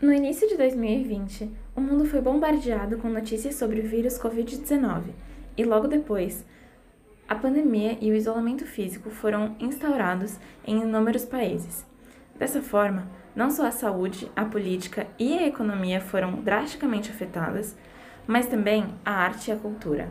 No 0.00 0.12
início 0.12 0.46
de 0.46 0.56
2020, 0.56 1.50
o 1.74 1.80
mundo 1.80 2.04
foi 2.04 2.20
bombardeado 2.20 2.98
com 2.98 3.08
notícias 3.08 3.56
sobre 3.56 3.80
o 3.80 3.82
vírus 3.82 4.16
Covid-19 4.16 5.06
e 5.56 5.64
logo 5.64 5.88
depois, 5.88 6.46
a 7.28 7.34
pandemia 7.34 7.98
e 8.00 8.08
o 8.08 8.14
isolamento 8.14 8.64
físico 8.64 9.10
foram 9.10 9.56
instaurados 9.58 10.38
em 10.64 10.82
inúmeros 10.82 11.24
países. 11.24 11.84
Dessa 12.36 12.62
forma, 12.62 13.08
não 13.34 13.50
só 13.50 13.66
a 13.66 13.72
saúde, 13.72 14.30
a 14.36 14.44
política 14.44 15.08
e 15.18 15.36
a 15.36 15.48
economia 15.48 16.00
foram 16.00 16.42
drasticamente 16.42 17.10
afetadas, 17.10 17.76
mas 18.24 18.46
também 18.46 18.86
a 19.04 19.10
arte 19.10 19.50
e 19.50 19.52
a 19.52 19.56
cultura. 19.56 20.08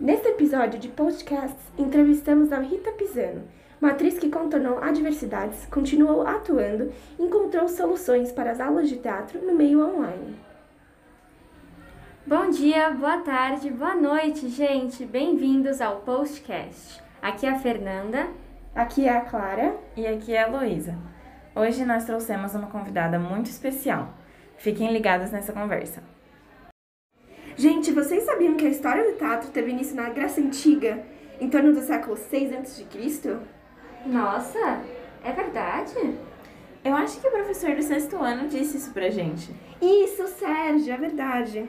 Neste 0.00 0.28
episódio 0.28 0.80
de 0.80 0.88
podcast, 0.88 1.58
entrevistamos 1.76 2.52
a 2.52 2.60
Rita 2.60 2.90
Pisano, 2.92 3.42
uma 3.80 3.90
atriz 3.90 4.18
que 4.18 4.30
contornou 4.30 4.78
adversidades, 4.78 5.66
continuou 5.66 6.26
atuando 6.26 6.92
e 7.18 7.22
encontrou 7.22 7.68
soluções 7.68 8.32
para 8.32 8.50
as 8.50 8.60
aulas 8.60 8.88
de 8.88 8.96
teatro 8.96 9.44
no 9.44 9.54
meio 9.54 9.84
online. 9.84 10.36
Bom 12.26 12.48
dia, 12.48 12.90
boa 12.90 13.18
tarde, 13.18 13.70
boa 13.70 13.94
noite, 13.94 14.48
gente! 14.48 15.04
Bem-vindos 15.04 15.80
ao 15.80 16.00
Postcast. 16.00 17.02
Aqui 17.20 17.46
é 17.46 17.50
a 17.50 17.58
Fernanda. 17.58 18.28
Aqui 18.74 19.06
é 19.06 19.16
a 19.16 19.20
Clara. 19.20 19.76
E 19.96 20.06
aqui 20.06 20.34
é 20.34 20.42
a 20.42 20.48
Heloísa. 20.48 20.96
Hoje 21.54 21.84
nós 21.84 22.04
trouxemos 22.04 22.54
uma 22.54 22.66
convidada 22.66 23.18
muito 23.18 23.46
especial. 23.46 24.14
Fiquem 24.56 24.92
ligados 24.92 25.30
nessa 25.30 25.52
conversa. 25.52 26.02
Gente, 27.56 27.92
vocês 27.92 28.24
sabiam 28.24 28.56
que 28.56 28.66
a 28.66 28.70
história 28.70 29.04
do 29.04 29.16
teatro 29.16 29.50
teve 29.50 29.70
início 29.70 29.94
na 29.94 30.08
Grécia 30.08 30.42
Antiga, 30.42 31.02
em 31.40 31.48
torno 31.48 31.72
do 31.72 31.80
século 31.80 32.16
6 32.16 32.52
a.C.? 32.52 33.38
Nossa, 34.06 34.82
é 35.22 35.32
verdade? 35.32 36.14
Eu 36.84 36.94
acho 36.94 37.18
que 37.20 37.26
o 37.26 37.30
professor 37.30 37.74
do 37.74 37.82
sexto 37.82 38.16
ano 38.16 38.48
disse 38.48 38.76
isso 38.76 38.92
pra 38.92 39.08
gente. 39.08 39.50
Isso, 39.80 40.26
Sérgio, 40.28 40.92
é 40.92 40.96
verdade. 40.96 41.66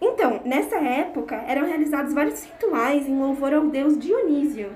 Então, 0.00 0.40
nessa 0.44 0.76
época, 0.76 1.36
eram 1.46 1.66
realizados 1.66 2.14
vários 2.14 2.42
rituais 2.44 3.06
em 3.06 3.18
louvor 3.18 3.52
ao 3.52 3.66
deus 3.66 3.98
Dionísio. 3.98 4.72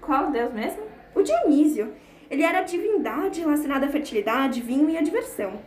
Qual 0.00 0.30
deus 0.30 0.52
mesmo? 0.52 0.82
O 1.14 1.22
Dionísio. 1.22 1.92
Ele 2.28 2.42
era 2.42 2.58
a 2.58 2.64
divindade 2.64 3.40
relacionada 3.40 3.86
à 3.86 3.88
fertilidade, 3.88 4.62
vinho 4.62 4.90
e 4.90 4.96
à 4.96 5.02
diversão. 5.02 5.60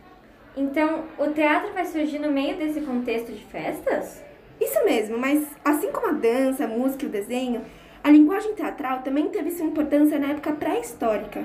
Então, 0.56 1.04
o 1.18 1.28
teatro 1.28 1.72
vai 1.72 1.86
surgir 1.86 2.18
no 2.18 2.30
meio 2.30 2.56
desse 2.56 2.80
contexto 2.80 3.32
de 3.32 3.44
festas? 3.44 4.22
Isso 4.60 4.84
mesmo, 4.84 5.18
mas 5.18 5.46
assim 5.64 5.92
como 5.92 6.08
a 6.08 6.12
dança, 6.12 6.64
a 6.64 6.68
música 6.68 7.04
e 7.04 7.08
o 7.08 7.12
desenho, 7.12 7.62
a 8.06 8.10
linguagem 8.10 8.54
teatral 8.54 9.02
também 9.02 9.30
teve 9.30 9.50
sua 9.50 9.66
importância 9.66 10.16
na 10.16 10.28
época 10.28 10.52
pré-histórica, 10.52 11.42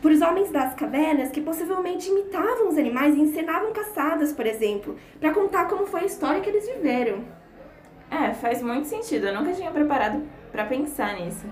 por 0.00 0.12
os 0.12 0.22
homens 0.22 0.48
das 0.48 0.72
cavernas 0.74 1.32
que 1.32 1.40
possivelmente 1.40 2.08
imitavam 2.08 2.68
os 2.68 2.78
animais 2.78 3.16
e 3.16 3.20
encenavam 3.20 3.72
caçadas, 3.72 4.32
por 4.32 4.46
exemplo, 4.46 4.96
para 5.18 5.34
contar 5.34 5.64
como 5.64 5.86
foi 5.86 6.02
a 6.02 6.06
história 6.06 6.40
que 6.40 6.48
eles 6.48 6.64
viveram. 6.64 7.24
É, 8.08 8.32
faz 8.34 8.62
muito 8.62 8.86
sentido. 8.86 9.26
Eu 9.26 9.34
nunca 9.34 9.52
tinha 9.52 9.68
preparado 9.72 10.22
para 10.52 10.64
pensar 10.64 11.16
nisso. 11.16 11.46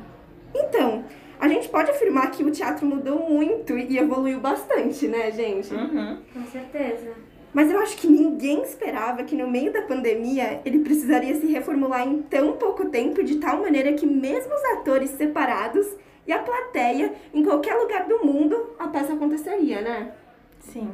Então, 0.54 1.04
a 1.40 1.48
gente 1.48 1.68
pode 1.68 1.90
afirmar 1.90 2.30
que 2.30 2.44
o 2.44 2.52
teatro 2.52 2.86
mudou 2.86 3.28
muito 3.28 3.76
e 3.76 3.98
evoluiu 3.98 4.38
bastante, 4.38 5.08
né, 5.08 5.32
gente? 5.32 5.74
Uhum. 5.74 6.22
Com 6.32 6.46
certeza. 6.46 7.12
Mas 7.58 7.72
eu 7.72 7.80
acho 7.80 7.96
que 7.96 8.06
ninguém 8.06 8.62
esperava 8.62 9.24
que 9.24 9.34
no 9.34 9.50
meio 9.50 9.72
da 9.72 9.82
pandemia 9.82 10.62
ele 10.64 10.78
precisaria 10.78 11.34
se 11.34 11.48
reformular 11.48 12.06
em 12.06 12.22
tão 12.22 12.52
pouco 12.52 12.88
tempo 12.88 13.20
de 13.24 13.40
tal 13.40 13.60
maneira 13.60 13.94
que 13.94 14.06
mesmo 14.06 14.54
os 14.54 14.64
atores 14.78 15.10
separados 15.10 15.84
e 16.24 16.32
a 16.32 16.38
plateia 16.38 17.12
em 17.34 17.42
qualquer 17.42 17.74
lugar 17.74 18.06
do 18.06 18.24
mundo 18.24 18.76
a 18.78 18.86
peça 18.86 19.12
aconteceria, 19.12 19.80
né? 19.80 20.12
Sim. 20.60 20.88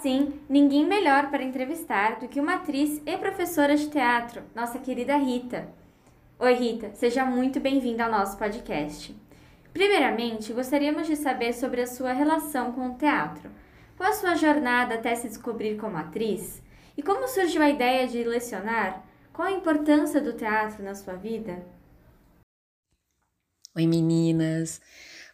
Sim, 0.00 0.32
ninguém 0.48 0.86
melhor 0.86 1.28
para 1.28 1.42
entrevistar 1.42 2.20
do 2.20 2.28
que 2.28 2.38
uma 2.38 2.54
atriz 2.54 3.02
e 3.04 3.16
professora 3.16 3.74
de 3.74 3.90
teatro, 3.90 4.44
nossa 4.54 4.78
querida 4.78 5.16
Rita. 5.16 5.85
Oi, 6.38 6.52
Rita, 6.52 6.90
seja 6.94 7.24
muito 7.24 7.58
bem-vinda 7.58 8.04
ao 8.04 8.10
nosso 8.10 8.36
podcast. 8.36 9.16
Primeiramente, 9.72 10.52
gostaríamos 10.52 11.06
de 11.06 11.16
saber 11.16 11.54
sobre 11.54 11.80
a 11.80 11.86
sua 11.86 12.12
relação 12.12 12.72
com 12.72 12.90
o 12.90 12.94
teatro. 12.94 13.50
Qual 13.96 14.10
a 14.10 14.12
sua 14.12 14.34
jornada 14.34 14.96
até 14.96 15.14
se 15.14 15.28
descobrir 15.28 15.78
como 15.78 15.96
atriz? 15.96 16.62
E 16.94 17.02
como 17.02 17.26
surgiu 17.26 17.62
a 17.62 17.70
ideia 17.70 18.06
de 18.06 18.22
lecionar? 18.22 19.02
Qual 19.32 19.48
a 19.48 19.52
importância 19.52 20.20
do 20.20 20.34
teatro 20.34 20.84
na 20.84 20.94
sua 20.94 21.14
vida? 21.14 21.64
Oi, 23.74 23.86
meninas! 23.86 24.82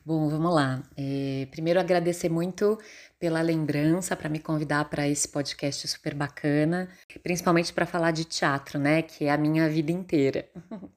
Bom, 0.04 0.28
vamos 0.28 0.52
lá. 0.52 0.82
É, 0.96 1.46
primeiro, 1.50 1.78
agradecer 1.78 2.28
muito 2.28 2.76
pela 3.20 3.40
lembrança 3.40 4.16
para 4.16 4.28
me 4.28 4.40
convidar 4.40 4.84
para 4.90 5.08
esse 5.08 5.28
podcast 5.28 5.86
super 5.86 6.12
bacana, 6.12 6.88
principalmente 7.22 7.72
para 7.72 7.86
falar 7.86 8.10
de 8.10 8.24
teatro, 8.24 8.80
né? 8.80 9.02
Que 9.02 9.26
é 9.26 9.30
a 9.30 9.36
minha 9.36 9.68
vida 9.68 9.92
inteira. 9.92 10.48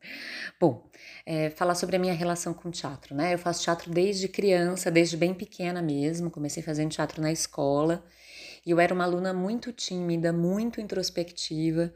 Bom, 0.60 0.90
é, 1.26 1.50
falar 1.50 1.76
sobre 1.76 1.96
a 1.96 2.00
minha 2.00 2.14
relação 2.14 2.54
com 2.54 2.72
teatro, 2.72 3.16
né? 3.16 3.34
Eu 3.34 3.38
faço 3.38 3.64
teatro 3.64 3.92
desde 3.92 4.28
criança, 4.28 4.92
desde 4.92 5.18
bem 5.18 5.34
pequena 5.34 5.82
mesmo. 5.82 6.32
Comecei 6.32 6.64
fazendo 6.64 6.92
teatro 6.92 7.22
na 7.22 7.32
escola 7.32 8.06
e 8.66 8.72
eu 8.72 8.80
era 8.80 8.94
uma 8.94 9.04
aluna 9.04 9.34
muito 9.34 9.72
tímida, 9.72 10.34
muito 10.34 10.82
introspectiva 10.82 11.94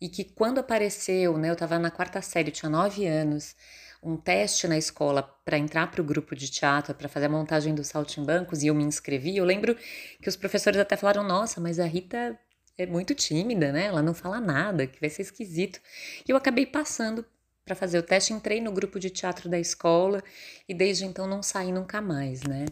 e 0.00 0.08
que 0.08 0.24
quando 0.24 0.58
apareceu, 0.58 1.38
né? 1.38 1.48
Eu 1.48 1.52
estava 1.52 1.78
na 1.78 1.90
quarta 1.90 2.20
série, 2.20 2.50
tinha 2.50 2.68
nove 2.68 3.06
anos 3.06 3.54
um 4.02 4.16
teste 4.16 4.66
na 4.66 4.76
escola 4.76 5.22
para 5.44 5.56
entrar 5.56 5.88
para 5.90 6.00
o 6.00 6.04
grupo 6.04 6.34
de 6.34 6.50
teatro, 6.50 6.92
para 6.94 7.08
fazer 7.08 7.26
a 7.26 7.28
montagem 7.28 7.72
dos 7.72 7.86
saltimbancos, 7.86 8.62
e 8.62 8.66
eu 8.66 8.74
me 8.74 8.82
inscrevi, 8.82 9.36
eu 9.36 9.44
lembro 9.44 9.76
que 10.20 10.28
os 10.28 10.34
professores 10.34 10.80
até 10.80 10.96
falaram: 10.96 11.22
Nossa, 11.22 11.60
mas 11.60 11.78
a 11.78 11.84
Rita 11.84 12.36
é 12.78 12.86
muito 12.86 13.14
tímida, 13.14 13.72
né? 13.72 13.86
Ela 13.86 14.02
não 14.02 14.14
fala 14.14 14.40
nada, 14.40 14.86
que 14.86 15.00
vai 15.00 15.10
ser 15.10 15.22
esquisito. 15.22 15.80
E 16.26 16.30
eu 16.30 16.36
acabei 16.36 16.66
passando 16.66 17.24
para 17.64 17.74
fazer 17.74 17.98
o 17.98 18.02
teste, 18.02 18.32
entrei 18.32 18.60
no 18.60 18.72
grupo 18.72 18.98
de 18.98 19.10
teatro 19.10 19.48
da 19.48 19.58
escola 19.58 20.22
e 20.68 20.74
desde 20.74 21.04
então 21.04 21.26
não 21.26 21.42
saí 21.42 21.72
nunca 21.72 22.00
mais, 22.00 22.42
né? 22.42 22.66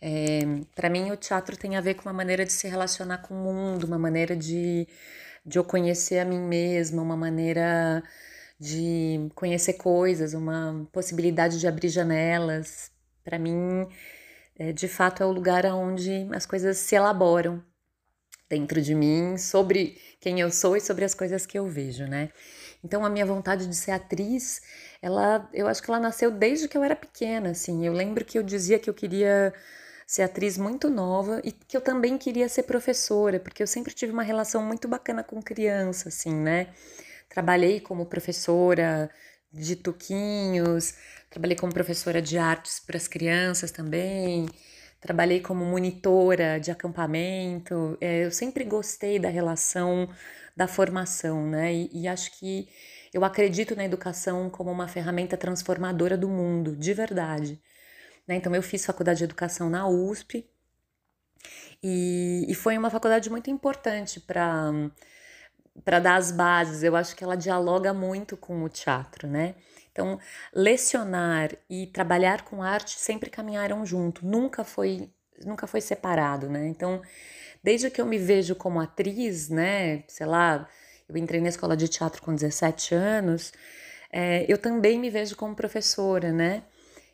É, 0.00 0.40
para 0.74 0.88
mim, 0.90 1.10
o 1.10 1.16
teatro 1.16 1.56
tem 1.56 1.76
a 1.76 1.80
ver 1.80 1.94
com 1.94 2.02
uma 2.08 2.12
maneira 2.12 2.44
de 2.44 2.52
se 2.52 2.68
relacionar 2.68 3.18
com 3.18 3.34
o 3.34 3.38
mundo, 3.38 3.84
uma 3.84 3.98
maneira 3.98 4.36
de, 4.36 4.86
de 5.44 5.58
eu 5.58 5.64
conhecer 5.64 6.18
a 6.18 6.24
mim 6.24 6.40
mesma, 6.40 7.02
uma 7.02 7.16
maneira 7.16 8.02
de 8.58 9.28
conhecer 9.34 9.74
coisas, 9.74 10.34
uma 10.34 10.88
possibilidade 10.92 11.60
de 11.60 11.66
abrir 11.66 11.88
janelas. 11.88 12.90
Para 13.24 13.38
mim, 13.38 13.86
é, 14.58 14.72
de 14.72 14.88
fato, 14.88 15.22
é 15.22 15.26
o 15.26 15.32
lugar 15.32 15.64
onde 15.66 16.28
as 16.32 16.46
coisas 16.46 16.78
se 16.78 16.94
elaboram 16.94 17.62
dentro 18.48 18.80
de 18.80 18.94
mim 18.94 19.36
sobre 19.36 19.98
quem 20.20 20.40
eu 20.40 20.50
sou 20.50 20.76
e 20.76 20.80
sobre 20.80 21.04
as 21.04 21.14
coisas 21.14 21.46
que 21.46 21.58
eu 21.58 21.66
vejo, 21.66 22.04
né? 22.06 22.30
Então, 22.84 23.04
a 23.04 23.10
minha 23.10 23.26
vontade 23.26 23.66
de 23.66 23.74
ser 23.74 23.90
atriz, 23.90 24.60
ela, 25.02 25.48
eu 25.52 25.66
acho 25.66 25.82
que 25.82 25.90
ela 25.90 25.98
nasceu 25.98 26.30
desde 26.30 26.68
que 26.68 26.76
eu 26.76 26.84
era 26.84 26.94
pequena, 26.94 27.50
assim. 27.50 27.84
Eu 27.86 27.92
lembro 27.92 28.24
que 28.24 28.38
eu 28.38 28.42
dizia 28.42 28.78
que 28.78 28.88
eu 28.88 28.94
queria 28.94 29.52
ser 30.06 30.22
atriz 30.22 30.56
muito 30.56 30.88
nova 30.88 31.40
e 31.42 31.50
que 31.50 31.76
eu 31.76 31.80
também 31.80 32.16
queria 32.16 32.48
ser 32.48 32.62
professora, 32.62 33.40
porque 33.40 33.62
eu 33.62 33.66
sempre 33.66 33.92
tive 33.92 34.12
uma 34.12 34.22
relação 34.22 34.62
muito 34.62 34.86
bacana 34.86 35.24
com 35.24 35.42
criança, 35.42 36.08
assim, 36.08 36.32
né? 36.32 36.68
Trabalhei 37.28 37.80
como 37.80 38.06
professora 38.06 39.10
de 39.52 39.74
tuquinhos, 39.74 40.94
trabalhei 41.28 41.56
como 41.56 41.72
professora 41.72 42.22
de 42.22 42.38
artes 42.38 42.78
para 42.78 42.96
as 42.96 43.08
crianças 43.08 43.70
também, 43.72 44.48
trabalhei 45.00 45.40
como 45.40 45.64
monitora 45.64 46.58
de 46.58 46.70
acampamento. 46.70 47.96
É, 48.00 48.24
eu 48.24 48.30
sempre 48.30 48.64
gostei 48.64 49.18
da 49.18 49.28
relação 49.28 50.08
da 50.56 50.66
formação, 50.66 51.46
né? 51.46 51.74
E, 51.74 51.90
e 52.02 52.08
acho 52.08 52.38
que 52.38 52.68
eu 53.12 53.24
acredito 53.24 53.76
na 53.76 53.84
educação 53.84 54.50
como 54.50 54.70
uma 54.70 54.88
ferramenta 54.88 55.36
transformadora 55.36 56.16
do 56.16 56.28
mundo, 56.28 56.76
de 56.76 56.92
verdade. 56.92 57.60
Né? 58.26 58.36
Então, 58.36 58.54
eu 58.54 58.62
fiz 58.62 58.84
faculdade 58.84 59.18
de 59.18 59.24
educação 59.24 59.70
na 59.70 59.88
USP 59.88 60.48
e, 61.82 62.46
e 62.48 62.54
foi 62.54 62.76
uma 62.76 62.90
faculdade 62.90 63.30
muito 63.30 63.50
importante 63.50 64.20
para 64.20 64.72
para 65.84 66.00
dar 66.00 66.16
as 66.16 66.32
bases. 66.32 66.82
Eu 66.82 66.96
acho 66.96 67.14
que 67.14 67.22
ela 67.22 67.36
dialoga 67.36 67.92
muito 67.92 68.36
com 68.36 68.62
o 68.64 68.68
teatro, 68.68 69.28
né? 69.28 69.54
Então, 69.96 70.20
lecionar 70.52 71.56
e 71.70 71.86
trabalhar 71.86 72.42
com 72.44 72.62
arte 72.62 72.98
sempre 72.98 73.30
caminharam 73.30 73.86
junto, 73.86 74.26
nunca 74.26 74.62
foi 74.62 75.10
nunca 75.44 75.66
foi 75.66 75.80
separado, 75.80 76.48
né? 76.50 76.66
Então, 76.68 77.00
desde 77.62 77.90
que 77.90 78.00
eu 78.00 78.06
me 78.06 78.18
vejo 78.18 78.54
como 78.54 78.80
atriz, 78.80 79.48
né, 79.48 80.02
sei 80.08 80.26
lá, 80.26 80.68
eu 81.08 81.16
entrei 81.16 81.40
na 81.40 81.48
escola 81.48 81.76
de 81.76 81.88
teatro 81.88 82.22
com 82.22 82.34
17 82.34 82.94
anos, 82.94 83.52
é, 84.10 84.44
eu 84.48 84.58
também 84.58 84.98
me 84.98 85.10
vejo 85.10 85.36
como 85.36 85.54
professora, 85.54 86.32
né? 86.32 86.62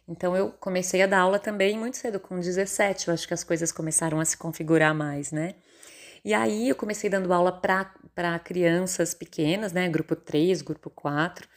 Então 0.09 0.37
eu 0.37 0.51
comecei 0.53 1.03
a 1.03 1.07
dar 1.07 1.21
aula 1.21 1.39
também 1.39 1.79
muito 1.79 1.97
cedo, 1.97 2.19
com 2.21 2.39
17, 2.41 3.09
eu 3.09 3.15
acho 3.15 3.29
que 3.29 3.35
as 3.35 3.45
coisas 3.45 3.71
começaram 3.73 4.21
a 4.21 4.25
se 4.25 4.37
configurar 4.37 4.95
mais, 4.95 5.31
né? 5.33 5.55
E 6.25 6.33
aí 6.35 6.69
eu 6.69 6.77
comecei 6.77 7.11
dando 7.11 7.33
aula 7.33 7.51
para 7.53 8.39
crianças 8.39 9.13
pequenas, 9.13 9.73
né? 9.73 9.89
Grupo 9.89 10.15
3, 10.15 10.63
grupo 10.63 10.89
4. 10.89 11.49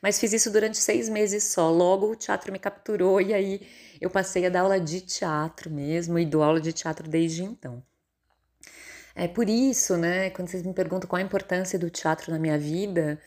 Mas 0.00 0.18
fiz 0.18 0.32
isso 0.32 0.50
durante 0.50 0.78
seis 0.78 1.08
meses 1.10 1.44
só. 1.44 1.70
Logo 1.70 2.10
o 2.10 2.16
teatro 2.16 2.50
me 2.50 2.58
capturou 2.58 3.20
e 3.20 3.34
aí 3.34 3.60
eu 4.00 4.08
passei 4.08 4.46
a 4.46 4.48
dar 4.48 4.60
aula 4.60 4.80
de 4.80 5.02
teatro 5.02 5.70
mesmo 5.70 6.18
e 6.18 6.24
dou 6.24 6.42
aula 6.42 6.60
de 6.60 6.72
teatro 6.72 7.08
desde 7.08 7.44
então. 7.44 7.82
É 9.14 9.28
por 9.28 9.48
isso, 9.48 9.96
né? 9.96 10.30
Quando 10.30 10.48
vocês 10.48 10.62
me 10.62 10.72
perguntam 10.72 11.08
qual 11.08 11.20
a 11.20 11.24
importância 11.24 11.78
do 11.78 11.90
teatro 11.90 12.32
na 12.32 12.38
minha 12.38 12.58
vida, 12.58 13.20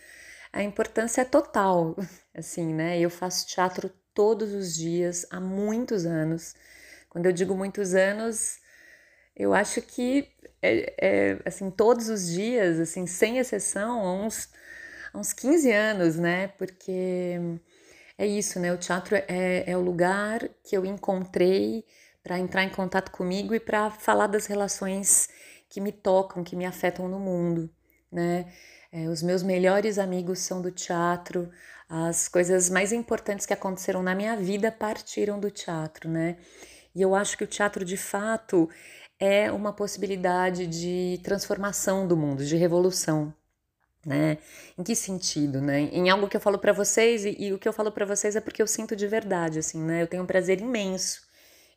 a 0.52 0.64
importância 0.64 1.22
é 1.22 1.26
total, 1.26 1.96
assim, 2.36 2.74
né? 2.74 3.00
Eu 3.00 3.10
faço 3.10 3.48
teatro 3.48 3.90
todos 4.14 4.52
os 4.54 4.76
dias 4.76 5.26
há 5.30 5.40
muitos 5.40 6.06
anos. 6.06 6.56
Quando 7.10 7.28
eu 7.28 7.32
digo 7.32 7.56
muitos 7.56 7.94
anos, 7.94 8.60
eu 9.36 9.54
acho 9.54 9.82
que 9.82 10.28
é, 10.62 10.94
é, 11.00 11.40
assim 11.46 11.70
todos 11.70 12.10
os 12.10 12.28
dias, 12.28 12.80
assim 12.80 13.06
sem 13.06 13.38
exceção, 13.38 14.02
há 14.02 14.14
uns, 14.14 14.50
há 15.14 15.18
uns 15.18 15.34
15 15.34 15.72
anos, 15.72 16.18
né? 16.18 16.50
Porque 16.50 17.40
é 18.18 18.26
isso, 18.26 18.60
né? 18.60 18.74
O 18.74 18.78
teatro 18.78 19.16
é, 19.16 19.64
é 19.66 19.78
o 19.78 19.82
lugar 19.82 20.48
que 20.64 20.76
eu 20.76 20.86
encontrei 20.86 21.86
para 22.24 22.40
entrar 22.40 22.64
em 22.64 22.70
contato 22.70 23.12
comigo 23.12 23.54
e 23.56 23.60
para 23.60 23.90
falar 23.92 24.28
das 24.28 24.48
relações 24.48 25.30
que 25.70 25.80
me 25.80 25.92
tocam, 25.92 26.44
que 26.44 26.56
me 26.56 26.66
afetam 26.66 27.08
no 27.08 27.20
mundo, 27.20 27.70
né? 28.12 28.52
É, 28.92 29.08
os 29.08 29.22
meus 29.22 29.44
melhores 29.44 30.00
amigos 30.00 30.40
são 30.40 30.62
do 30.62 30.72
teatro, 30.72 31.50
as 31.90 32.28
coisas 32.28 32.70
mais 32.70 32.92
importantes 32.92 33.46
que 33.46 33.54
aconteceram 33.54 34.02
na 34.02 34.16
minha 34.16 34.36
vida 34.36 34.72
partiram 34.72 35.40
do 35.40 35.52
teatro, 35.52 36.10
né? 36.10 36.38
E 36.96 37.02
eu 37.02 37.14
acho 37.14 37.38
que 37.38 37.44
o 37.44 37.48
teatro, 37.48 37.86
de 37.86 37.96
fato, 37.98 38.70
é 39.20 39.52
uma 39.52 39.74
possibilidade 39.74 40.68
de 40.68 41.20
transformação 41.24 42.08
do 42.08 42.16
mundo, 42.16 42.46
de 42.46 42.56
revolução, 42.56 43.34
né? 44.06 44.38
Em 44.78 44.84
que 44.84 44.96
sentido, 44.96 45.60
né? 45.62 45.82
Em 45.92 46.10
algo 46.10 46.28
que 46.28 46.38
eu 46.38 46.42
falo 46.42 46.60
para 46.60 46.72
vocês 46.72 47.26
e, 47.26 47.36
e, 47.40 47.54
o 47.54 47.60
que 47.60 47.68
eu 47.68 47.74
falo 47.74 47.92
para 47.92 48.06
vocês 48.06 48.36
é 48.36 48.42
porque 48.42 48.62
eu 48.62 48.68
sinto 48.68 48.96
de 48.96 49.08
verdade, 49.08 49.60
assim, 49.60 49.82
né? 49.84 50.02
Eu 50.04 50.08
tenho 50.08 50.24
um 50.24 50.28
prazer 50.28 50.62
imenso 50.62 51.28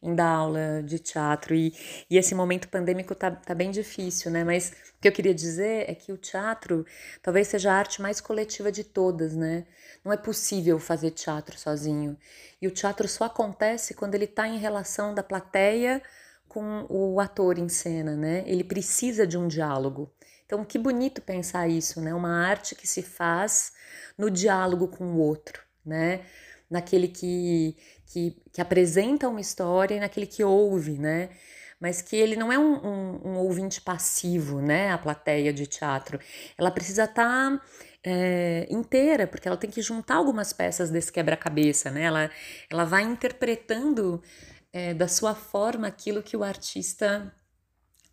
em 0.02 0.14
dar 0.14 0.28
aula 0.28 0.82
de 0.82 0.98
teatro 0.98 1.54
e, 1.54 1.74
e 2.08 2.16
esse 2.16 2.34
momento 2.34 2.68
pandêmico 2.68 3.14
tá, 3.14 3.30
tá 3.30 3.54
bem 3.54 3.70
difícil, 3.70 4.30
né? 4.30 4.44
Mas 4.44 4.70
o 4.98 5.00
que 5.00 5.08
eu 5.08 5.12
queria 5.12 5.34
dizer 5.34 5.90
é 5.90 5.94
que 5.94 6.12
o 6.12 6.16
teatro 6.16 6.86
talvez 7.22 7.48
seja 7.48 7.72
a 7.72 7.76
arte 7.76 8.00
mais 8.00 8.20
coletiva 8.20 8.70
de 8.72 8.84
todas, 8.84 9.34
né? 9.34 9.66
Não 10.04 10.12
é 10.12 10.16
possível 10.16 10.78
fazer 10.78 11.10
teatro 11.10 11.58
sozinho. 11.58 12.16
E 12.60 12.66
o 12.66 12.70
teatro 12.70 13.08
só 13.08 13.24
acontece 13.24 13.94
quando 13.94 14.14
ele 14.14 14.24
está 14.24 14.46
em 14.48 14.58
relação 14.58 15.14
da 15.14 15.22
plateia 15.22 16.02
com 16.50 16.84
o 16.88 17.20
ator 17.20 17.58
em 17.58 17.68
cena, 17.68 18.16
né? 18.16 18.42
Ele 18.44 18.64
precisa 18.64 19.24
de 19.24 19.38
um 19.38 19.46
diálogo. 19.46 20.12
Então, 20.44 20.64
que 20.64 20.76
bonito 20.80 21.22
pensar 21.22 21.68
isso, 21.68 22.00
né? 22.00 22.12
Uma 22.12 22.44
arte 22.44 22.74
que 22.74 22.88
se 22.88 23.02
faz 23.02 23.72
no 24.18 24.28
diálogo 24.28 24.88
com 24.88 25.04
o 25.04 25.18
outro, 25.18 25.62
né? 25.86 26.22
Naquele 26.68 27.06
que, 27.06 27.76
que, 28.04 28.36
que 28.52 28.60
apresenta 28.60 29.28
uma 29.28 29.40
história 29.40 29.94
e 29.94 30.00
naquele 30.00 30.26
que 30.26 30.42
ouve, 30.42 30.98
né? 30.98 31.30
Mas 31.78 32.02
que 32.02 32.16
ele 32.16 32.34
não 32.34 32.52
é 32.52 32.58
um, 32.58 32.84
um, 32.84 33.28
um 33.28 33.36
ouvinte 33.38 33.80
passivo, 33.80 34.60
né? 34.60 34.90
A 34.90 34.98
plateia 34.98 35.52
de 35.52 35.68
teatro. 35.68 36.18
Ela 36.58 36.72
precisa 36.72 37.04
estar. 37.04 37.58
Tá 37.58 37.62
é, 38.02 38.66
inteira, 38.70 39.26
porque 39.26 39.46
ela 39.46 39.56
tem 39.56 39.70
que 39.70 39.82
juntar 39.82 40.16
algumas 40.16 40.54
peças 40.54 40.90
desse 40.90 41.12
quebra-cabeça, 41.12 41.90
né? 41.90 42.04
Ela, 42.04 42.30
ela 42.70 42.84
vai 42.84 43.02
interpretando 43.02 44.22
é, 44.72 44.94
da 44.94 45.08
sua 45.08 45.34
forma 45.34 45.86
aquilo 45.86 46.22
que 46.22 46.36
o 46.36 46.44
artista 46.44 47.34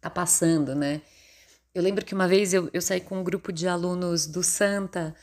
tá 0.02 0.10
passando, 0.10 0.76
né? 0.76 1.02
Eu 1.74 1.84
lembro 1.84 2.04
que 2.04 2.14
uma 2.14 2.28
vez 2.28 2.54
eu, 2.54 2.70
eu 2.74 2.82
saí 2.82 3.02
com 3.02 3.20
um 3.20 3.24
grupo 3.24 3.52
de 3.52 3.68
alunos 3.68 4.26
do 4.26 4.42
Santa 4.44 5.16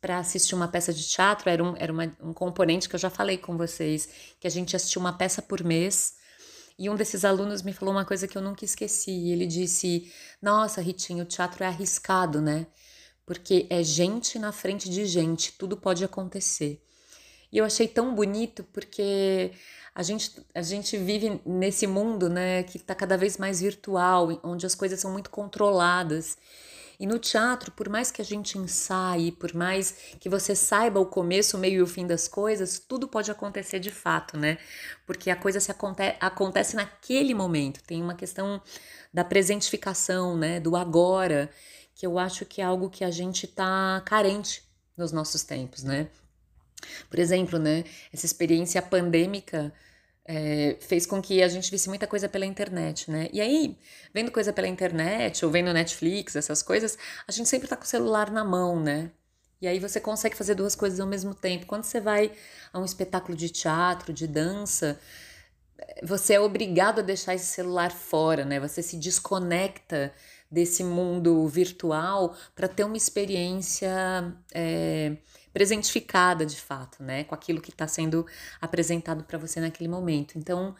para 0.00 0.18
assistir 0.18 0.54
uma 0.54 0.68
peça 0.68 0.92
de 0.92 1.06
teatro, 1.08 1.50
era, 1.50 1.62
um, 1.62 1.74
era 1.76 1.92
uma, 1.92 2.04
um 2.20 2.32
componente 2.32 2.88
que 2.88 2.94
eu 2.94 3.00
já 3.00 3.10
falei 3.10 3.38
com 3.38 3.56
vocês, 3.56 4.08
que 4.38 4.46
a 4.46 4.50
gente 4.50 4.76
assistia 4.76 5.00
uma 5.00 5.12
peça 5.12 5.42
por 5.42 5.64
mês. 5.64 6.14
E 6.78 6.90
um 6.90 6.94
desses 6.94 7.24
alunos 7.24 7.62
me 7.62 7.72
falou 7.72 7.94
uma 7.94 8.04
coisa 8.04 8.28
que 8.28 8.36
eu 8.36 8.42
nunca 8.42 8.64
esqueci. 8.64 9.30
Ele 9.30 9.46
disse: 9.46 10.12
Nossa, 10.40 10.80
Ritinho, 10.80 11.24
o 11.24 11.26
teatro 11.26 11.64
é 11.64 11.66
arriscado, 11.66 12.40
né? 12.40 12.66
porque 13.26 13.66
é 13.68 13.82
gente 13.82 14.38
na 14.38 14.52
frente 14.52 14.88
de 14.88 15.04
gente, 15.04 15.52
tudo 15.58 15.76
pode 15.76 16.04
acontecer. 16.04 16.80
E 17.52 17.58
eu 17.58 17.64
achei 17.64 17.88
tão 17.88 18.14
bonito 18.14 18.64
porque 18.72 19.50
a 19.96 20.02
gente, 20.02 20.30
a 20.54 20.60
gente 20.60 20.98
vive 20.98 21.40
nesse 21.46 21.86
mundo 21.86 22.28
né, 22.28 22.62
que 22.64 22.76
está 22.76 22.94
cada 22.94 23.16
vez 23.16 23.38
mais 23.38 23.62
virtual, 23.62 24.28
onde 24.44 24.66
as 24.66 24.74
coisas 24.74 25.00
são 25.00 25.10
muito 25.10 25.30
controladas. 25.30 26.36
E 27.00 27.06
no 27.06 27.18
teatro, 27.18 27.72
por 27.72 27.88
mais 27.88 28.10
que 28.10 28.20
a 28.20 28.24
gente 28.24 28.58
ensaie, 28.58 29.32
por 29.32 29.54
mais 29.54 29.92
que 30.20 30.28
você 30.28 30.54
saiba 30.54 31.00
o 31.00 31.06
começo, 31.06 31.56
o 31.56 31.60
meio 31.60 31.78
e 31.78 31.82
o 31.82 31.86
fim 31.86 32.06
das 32.06 32.28
coisas, 32.28 32.78
tudo 32.78 33.08
pode 33.08 33.30
acontecer 33.30 33.78
de 33.78 33.90
fato, 33.90 34.36
né? 34.36 34.58
Porque 35.06 35.30
a 35.30 35.36
coisa 35.36 35.60
se 35.60 35.70
aconte 35.70 36.14
acontece 36.20 36.76
naquele 36.76 37.32
momento. 37.32 37.82
Tem 37.82 38.02
uma 38.02 38.14
questão 38.14 38.60
da 39.14 39.24
presentificação, 39.24 40.36
né? 40.36 40.60
Do 40.60 40.76
agora 40.76 41.50
que 41.94 42.06
eu 42.06 42.18
acho 42.18 42.44
que 42.44 42.60
é 42.60 42.64
algo 42.64 42.90
que 42.90 43.02
a 43.02 43.10
gente 43.10 43.46
tá 43.46 44.02
carente 44.04 44.62
nos 44.94 45.10
nossos 45.10 45.42
tempos, 45.42 45.82
né? 45.82 46.10
Por 47.08 47.18
exemplo, 47.18 47.58
né, 47.58 47.84
essa 48.12 48.26
experiência 48.26 48.80
pandêmica 48.82 49.72
é, 50.24 50.76
fez 50.80 51.06
com 51.06 51.22
que 51.22 51.42
a 51.42 51.48
gente 51.48 51.70
visse 51.70 51.88
muita 51.88 52.06
coisa 52.06 52.28
pela 52.28 52.44
internet, 52.44 53.10
né? 53.10 53.28
E 53.32 53.40
aí, 53.40 53.78
vendo 54.12 54.30
coisa 54.32 54.52
pela 54.52 54.66
internet 54.66 55.44
ou 55.44 55.50
vendo 55.50 55.72
Netflix, 55.72 56.34
essas 56.34 56.62
coisas, 56.62 56.98
a 57.26 57.32
gente 57.32 57.48
sempre 57.48 57.68
tá 57.68 57.76
com 57.76 57.84
o 57.84 57.86
celular 57.86 58.30
na 58.30 58.44
mão, 58.44 58.80
né? 58.80 59.10
E 59.60 59.66
aí 59.66 59.78
você 59.78 60.00
consegue 60.00 60.36
fazer 60.36 60.54
duas 60.54 60.74
coisas 60.74 61.00
ao 61.00 61.06
mesmo 61.06 61.34
tempo. 61.34 61.66
Quando 61.66 61.84
você 61.84 62.00
vai 62.00 62.32
a 62.72 62.78
um 62.78 62.84
espetáculo 62.84 63.36
de 63.36 63.48
teatro, 63.48 64.12
de 64.12 64.26
dança, 64.26 64.98
você 66.02 66.34
é 66.34 66.40
obrigado 66.40 66.98
a 67.00 67.02
deixar 67.02 67.34
esse 67.34 67.46
celular 67.46 67.90
fora, 67.90 68.44
né? 68.44 68.60
Você 68.60 68.82
se 68.82 68.96
desconecta 68.96 70.12
desse 70.50 70.84
mundo 70.84 71.46
virtual 71.48 72.36
para 72.54 72.68
ter 72.68 72.84
uma 72.84 72.96
experiência 72.96 73.90
é, 74.52 75.16
presentificada 75.56 76.44
de 76.44 76.60
fato, 76.60 77.02
né, 77.02 77.24
com 77.24 77.34
aquilo 77.34 77.62
que 77.62 77.70
está 77.70 77.88
sendo 77.88 78.26
apresentado 78.60 79.24
para 79.24 79.38
você 79.38 79.58
naquele 79.58 79.88
momento. 79.88 80.36
Então, 80.36 80.74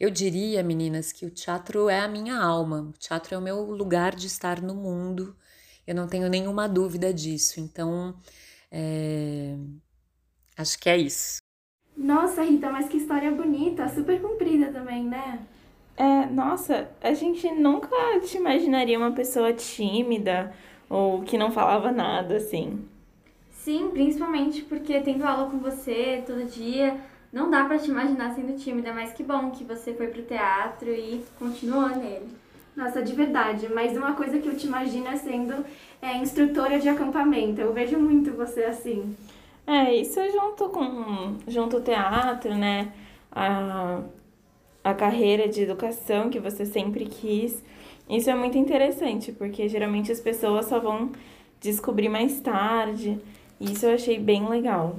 eu 0.00 0.10
diria, 0.10 0.60
meninas, 0.60 1.12
que 1.12 1.24
o 1.24 1.30
teatro 1.30 1.88
é 1.88 2.00
a 2.00 2.08
minha 2.08 2.36
alma, 2.36 2.80
o 2.80 2.92
teatro 2.98 3.36
é 3.36 3.38
o 3.38 3.40
meu 3.40 3.62
lugar 3.70 4.16
de 4.16 4.26
estar 4.26 4.60
no 4.60 4.74
mundo. 4.74 5.36
Eu 5.86 5.94
não 5.94 6.08
tenho 6.08 6.28
nenhuma 6.28 6.68
dúvida 6.68 7.14
disso. 7.14 7.60
Então, 7.60 8.12
é... 8.72 9.54
acho 10.56 10.76
que 10.80 10.88
é 10.88 10.98
isso. 10.98 11.38
Nossa, 11.96 12.42
Rita, 12.42 12.72
mas 12.72 12.88
que 12.88 12.96
história 12.96 13.30
bonita, 13.30 13.88
super 13.88 14.20
comprida 14.20 14.72
também, 14.72 15.04
né? 15.04 15.46
É, 15.96 16.26
nossa, 16.26 16.90
a 17.00 17.14
gente 17.14 17.48
nunca 17.52 18.18
te 18.26 18.36
imaginaria 18.36 18.98
uma 18.98 19.12
pessoa 19.12 19.52
tímida 19.52 20.52
ou 20.90 21.22
que 21.22 21.38
não 21.38 21.52
falava 21.52 21.92
nada, 21.92 22.38
assim. 22.38 22.84
Sim, 23.68 23.90
principalmente 23.90 24.62
porque 24.62 24.98
tendo 25.00 25.26
aula 25.26 25.50
com 25.50 25.58
você 25.58 26.24
todo 26.26 26.42
dia, 26.46 26.96
não 27.30 27.50
dá 27.50 27.66
para 27.66 27.78
te 27.78 27.90
imaginar 27.90 28.34
sendo 28.34 28.56
tímida, 28.56 28.94
mas 28.94 29.12
que 29.12 29.22
bom 29.22 29.50
que 29.50 29.62
você 29.62 29.92
foi 29.92 30.06
pro 30.06 30.22
teatro 30.22 30.88
e 30.88 31.22
continuou 31.38 31.90
nele. 31.90 32.30
Nossa, 32.74 33.02
de 33.02 33.12
verdade, 33.12 33.68
mas 33.70 33.94
uma 33.94 34.14
coisa 34.14 34.38
que 34.38 34.48
eu 34.48 34.56
te 34.56 34.66
imagino 34.66 35.08
é 35.08 35.16
sendo 35.16 35.66
é, 36.00 36.16
instrutora 36.16 36.78
de 36.78 36.88
acampamento. 36.88 37.60
Eu 37.60 37.74
vejo 37.74 37.98
muito 37.98 38.32
você 38.32 38.64
assim. 38.64 39.14
É, 39.66 39.94
isso 39.94 40.18
junto 40.30 40.70
com 40.70 41.36
junto 41.46 41.76
o 41.76 41.82
teatro, 41.82 42.54
né? 42.54 42.90
A, 43.30 44.00
a 44.82 44.94
carreira 44.94 45.46
de 45.46 45.64
educação 45.64 46.30
que 46.30 46.40
você 46.40 46.64
sempre 46.64 47.04
quis. 47.04 47.62
Isso 48.08 48.30
é 48.30 48.34
muito 48.34 48.56
interessante, 48.56 49.30
porque 49.30 49.68
geralmente 49.68 50.10
as 50.10 50.20
pessoas 50.20 50.64
só 50.64 50.80
vão 50.80 51.12
descobrir 51.60 52.08
mais 52.08 52.40
tarde. 52.40 53.20
Isso 53.60 53.86
eu 53.86 53.94
achei 53.94 54.18
bem 54.18 54.48
legal. 54.48 54.96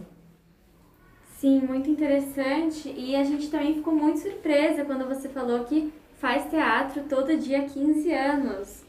Sim, 1.37 1.61
muito 1.61 1.89
interessante. 1.89 2.93
E 2.95 3.15
a 3.15 3.23
gente 3.23 3.49
também 3.49 3.73
ficou 3.75 3.93
muito 3.93 4.19
surpresa 4.19 4.83
quando 4.83 5.07
você 5.07 5.29
falou 5.29 5.63
que 5.63 5.93
faz 6.19 6.49
teatro 6.49 7.03
todo 7.07 7.37
dia 7.37 7.59
há 7.59 7.65
15 7.65 8.11
anos. 8.11 8.83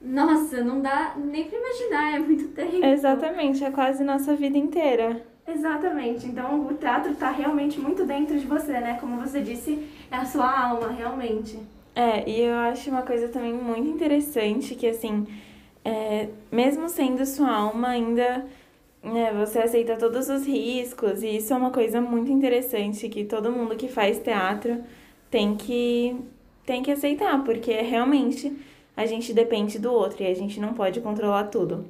Nossa, 0.00 0.62
não 0.62 0.80
dá 0.80 1.14
nem 1.16 1.44
pra 1.44 1.58
imaginar, 1.58 2.14
é 2.14 2.18
muito 2.20 2.48
tempo. 2.48 2.84
Exatamente, 2.84 3.64
é 3.64 3.70
quase 3.70 4.04
nossa 4.04 4.36
vida 4.36 4.56
inteira. 4.56 5.26
Exatamente. 5.46 6.26
Então 6.26 6.66
o 6.66 6.74
teatro 6.74 7.12
está 7.12 7.30
realmente 7.30 7.80
muito 7.80 8.04
dentro 8.04 8.38
de 8.38 8.46
você, 8.46 8.72
né? 8.72 8.96
Como 9.00 9.18
você 9.18 9.40
disse, 9.40 9.88
é 10.10 10.16
a 10.16 10.24
sua 10.24 10.68
alma, 10.68 10.92
realmente. 10.92 11.58
É, 11.96 12.28
e 12.30 12.42
eu 12.42 12.54
acho 12.54 12.90
uma 12.90 13.02
coisa 13.02 13.28
também 13.28 13.52
muito 13.52 13.88
interessante 13.88 14.76
que 14.76 14.86
assim, 14.86 15.26
é, 15.84 16.28
mesmo 16.52 16.88
sendo 16.88 17.26
sua 17.26 17.50
alma, 17.50 17.88
ainda 17.88 18.46
né, 19.02 19.32
você 19.32 19.60
aceita 19.60 19.96
todos 19.96 20.28
os 20.28 20.46
riscos, 20.46 21.22
e 21.22 21.36
isso 21.36 21.52
é 21.52 21.56
uma 21.56 21.70
coisa 21.70 22.00
muito 22.00 22.30
interessante 22.30 23.08
que 23.08 23.24
todo 23.24 23.52
mundo 23.52 23.76
que 23.76 23.88
faz 23.88 24.18
teatro 24.18 24.82
tem 25.30 25.56
que, 25.56 26.16
tem 26.66 26.82
que 26.82 26.90
aceitar, 26.90 27.42
porque 27.44 27.72
realmente 27.82 28.56
a 28.96 29.06
gente 29.06 29.32
depende 29.32 29.78
do 29.78 29.92
outro 29.92 30.22
e 30.22 30.26
a 30.26 30.34
gente 30.34 30.58
não 30.58 30.74
pode 30.74 31.00
controlar 31.00 31.44
tudo. 31.44 31.86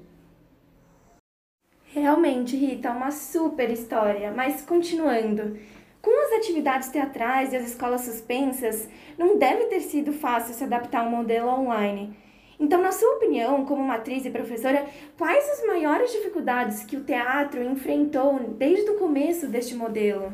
Realmente, 1.90 2.54
Rita, 2.54 2.90
uma 2.90 3.10
super 3.10 3.70
história. 3.70 4.30
Mas 4.30 4.60
continuando, 4.60 5.58
com 6.02 6.10
as 6.26 6.38
atividades 6.38 6.90
teatrais 6.90 7.52
e 7.52 7.56
as 7.56 7.66
escolas 7.68 8.02
suspensas, 8.02 8.88
não 9.16 9.38
deve 9.38 9.64
ter 9.64 9.80
sido 9.80 10.12
fácil 10.12 10.54
se 10.54 10.64
adaptar 10.64 11.00
ao 11.00 11.10
modelo 11.10 11.48
online. 11.48 12.14
Então, 12.58 12.82
na 12.82 12.90
sua 12.90 13.16
opinião, 13.16 13.64
como 13.64 13.82
uma 13.82 13.94
atriz 13.94 14.24
e 14.24 14.30
professora, 14.30 14.86
quais 15.16 15.48
as 15.48 15.66
maiores 15.66 16.10
dificuldades 16.10 16.82
que 16.82 16.96
o 16.96 17.04
teatro 17.04 17.62
enfrentou 17.62 18.54
desde 18.58 18.90
o 18.90 18.98
começo 18.98 19.46
deste 19.46 19.74
modelo? 19.74 20.32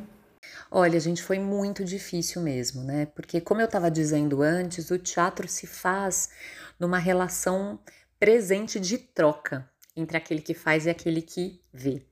Olha, 0.70 0.98
gente, 0.98 1.22
foi 1.22 1.38
muito 1.38 1.84
difícil 1.84 2.40
mesmo, 2.40 2.82
né? 2.82 3.06
Porque, 3.06 3.40
como 3.40 3.60
eu 3.60 3.66
estava 3.66 3.90
dizendo 3.90 4.42
antes, 4.42 4.90
o 4.90 4.98
teatro 4.98 5.46
se 5.46 5.66
faz 5.66 6.30
numa 6.78 6.98
relação 6.98 7.78
presente 8.18 8.80
de 8.80 8.98
troca 8.98 9.68
entre 9.96 10.16
aquele 10.16 10.40
que 10.40 10.54
faz 10.54 10.86
e 10.86 10.90
aquele 10.90 11.22
que 11.22 11.60
vê. 11.72 12.02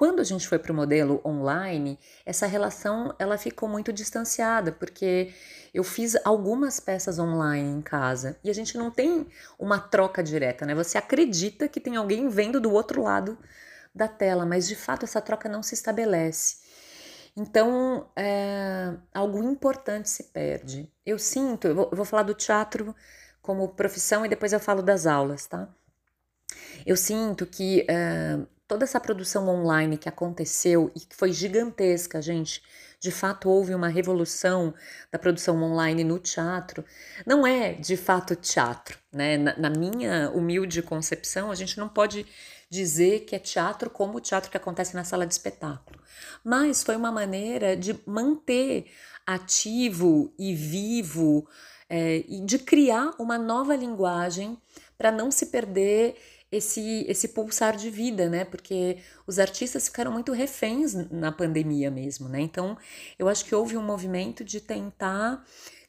Quando 0.00 0.20
a 0.20 0.24
gente 0.24 0.48
foi 0.48 0.58
para 0.58 0.72
o 0.72 0.74
modelo 0.74 1.20
online, 1.26 1.98
essa 2.24 2.46
relação 2.46 3.14
ela 3.18 3.36
ficou 3.36 3.68
muito 3.68 3.92
distanciada, 3.92 4.72
porque 4.72 5.30
eu 5.74 5.84
fiz 5.84 6.16
algumas 6.24 6.80
peças 6.80 7.18
online 7.18 7.68
em 7.68 7.82
casa 7.82 8.38
e 8.42 8.48
a 8.48 8.54
gente 8.54 8.78
não 8.78 8.90
tem 8.90 9.26
uma 9.58 9.78
troca 9.78 10.22
direta, 10.22 10.64
né? 10.64 10.74
Você 10.74 10.96
acredita 10.96 11.68
que 11.68 11.78
tem 11.78 11.96
alguém 11.96 12.30
vendo 12.30 12.58
do 12.58 12.72
outro 12.72 13.02
lado 13.02 13.36
da 13.94 14.08
tela, 14.08 14.46
mas 14.46 14.66
de 14.66 14.74
fato 14.74 15.04
essa 15.04 15.20
troca 15.20 15.50
não 15.50 15.62
se 15.62 15.74
estabelece. 15.74 16.56
Então, 17.36 18.08
é, 18.16 18.94
algo 19.12 19.42
importante 19.42 20.08
se 20.08 20.22
perde. 20.32 20.90
Eu 21.04 21.18
sinto, 21.18 21.66
eu 21.68 21.74
vou, 21.74 21.88
eu 21.92 21.96
vou 21.98 22.06
falar 22.06 22.22
do 22.22 22.32
teatro 22.32 22.96
como 23.42 23.68
profissão 23.68 24.24
e 24.24 24.30
depois 24.30 24.54
eu 24.54 24.60
falo 24.60 24.80
das 24.80 25.06
aulas, 25.06 25.44
tá? 25.44 25.68
Eu 26.86 26.96
sinto 26.96 27.44
que 27.44 27.86
uh, 27.86 28.48
toda 28.70 28.84
essa 28.84 29.00
produção 29.00 29.48
online 29.48 29.98
que 29.98 30.08
aconteceu 30.08 30.92
e 30.94 31.00
que 31.00 31.16
foi 31.16 31.32
gigantesca, 31.32 32.22
gente, 32.22 32.62
de 33.00 33.10
fato 33.10 33.50
houve 33.50 33.74
uma 33.74 33.88
revolução 33.88 34.72
da 35.10 35.18
produção 35.18 35.60
online 35.60 36.04
no 36.04 36.20
teatro, 36.20 36.84
não 37.26 37.44
é 37.44 37.72
de 37.72 37.96
fato 37.96 38.36
teatro, 38.36 38.96
né? 39.12 39.36
Na, 39.36 39.56
na 39.58 39.70
minha 39.70 40.30
humilde 40.30 40.82
concepção, 40.82 41.50
a 41.50 41.56
gente 41.56 41.80
não 41.80 41.88
pode 41.88 42.24
dizer 42.70 43.24
que 43.24 43.34
é 43.34 43.40
teatro 43.40 43.90
como 43.90 44.18
o 44.18 44.20
teatro 44.20 44.48
que 44.48 44.56
acontece 44.56 44.94
na 44.94 45.02
sala 45.02 45.26
de 45.26 45.34
espetáculo, 45.34 45.98
mas 46.44 46.84
foi 46.84 46.94
uma 46.94 47.10
maneira 47.10 47.76
de 47.76 47.98
manter 48.06 48.86
ativo 49.26 50.32
e 50.38 50.54
vivo 50.54 51.44
é, 51.88 52.22
e 52.28 52.40
de 52.42 52.56
criar 52.56 53.16
uma 53.18 53.36
nova 53.36 53.74
linguagem 53.74 54.56
para 54.96 55.10
não 55.10 55.28
se 55.28 55.46
perder 55.46 56.14
esse, 56.50 57.04
esse 57.08 57.28
pulsar 57.28 57.76
de 57.76 57.90
vida, 57.90 58.28
né? 58.28 58.44
Porque 58.44 58.98
os 59.26 59.38
artistas 59.38 59.86
ficaram 59.86 60.10
muito 60.10 60.32
reféns 60.32 60.94
na 61.10 61.30
pandemia 61.30 61.90
mesmo, 61.90 62.28
né? 62.28 62.40
Então, 62.40 62.76
eu 63.18 63.28
acho 63.28 63.44
que 63.44 63.54
houve 63.54 63.76
um 63.76 63.82
movimento 63.82 64.42
de 64.42 64.60
tentar 64.60 65.44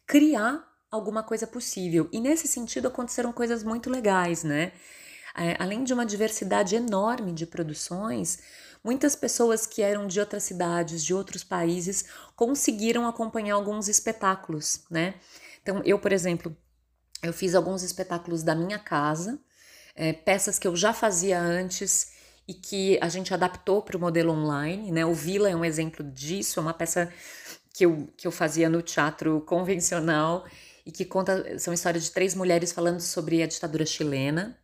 criar 0.06 0.68
alguma 0.91 1.24
coisa 1.24 1.48
possível. 1.48 2.08
E 2.12 2.20
nesse 2.20 2.48
sentido 2.48 2.88
aconteceram 2.88 3.32
coisas 3.32 3.63
muito 3.63 3.89
legais, 3.89 4.44
né? 4.44 4.72
É, 5.36 5.56
além 5.60 5.84
de 5.84 5.94
uma 5.94 6.06
diversidade 6.06 6.75
enorme 6.75 7.32
de 7.32 7.46
produções, 7.46 8.39
muitas 8.84 9.15
pessoas 9.15 9.65
que 9.65 9.82
eram 9.82 10.06
de 10.06 10.20
outras 10.20 10.44
cidades, 10.44 11.03
de 11.03 11.13
outros 11.13 11.44
países, 11.44 12.06
conseguiram 12.36 13.08
acompanhar 13.08 13.56
alguns 13.56 13.88
espetáculos, 13.88 14.84
né? 14.91 15.15
Então, 15.62 15.82
eu, 15.86 15.98
por 15.98 16.12
exemplo, 16.12 16.56
eu 17.24 17.32
fiz 17.32 17.56
alguns 17.56 17.82
espetáculos 17.82 18.44
da 18.44 18.53
minha 18.53 18.77
casa, 18.77 19.39
é, 19.95 20.13
peças 20.13 20.57
que 20.57 20.67
eu 20.67 20.75
já 20.75 20.93
fazia 20.93 21.39
antes 21.39 22.12
e 22.48 22.53
que 22.53 22.98
a 23.01 23.10
gente 23.10 23.33
adaptou 23.33 23.81
para 23.81 23.95
o 23.95 24.00
modelo 24.00 24.33
online, 24.33 24.91
né? 24.91 25.05
O 25.05 25.13
Vila 25.13 25.50
é 25.50 25.55
um 25.55 25.63
exemplo 25.63 26.03
disso, 26.03 26.60
é 26.60 26.62
uma 26.62 26.74
peça 26.74 27.12
que 27.74 27.86
eu, 27.86 28.10
que 28.17 28.27
eu 28.27 28.31
fazia 28.31 28.69
no 28.69 28.81
teatro 28.81 29.41
convencional 29.41 30.45
e 30.86 30.91
que 30.91 31.05
conta, 31.05 31.57
são 31.60 31.74
histórias 31.74 32.03
de 32.03 32.12
três 32.12 32.36
mulheres 32.36 32.71
falando 32.71 33.00
sobre 33.00 33.41
a 33.41 33.48
ditadura 33.48 33.86
chilena. 33.86 34.57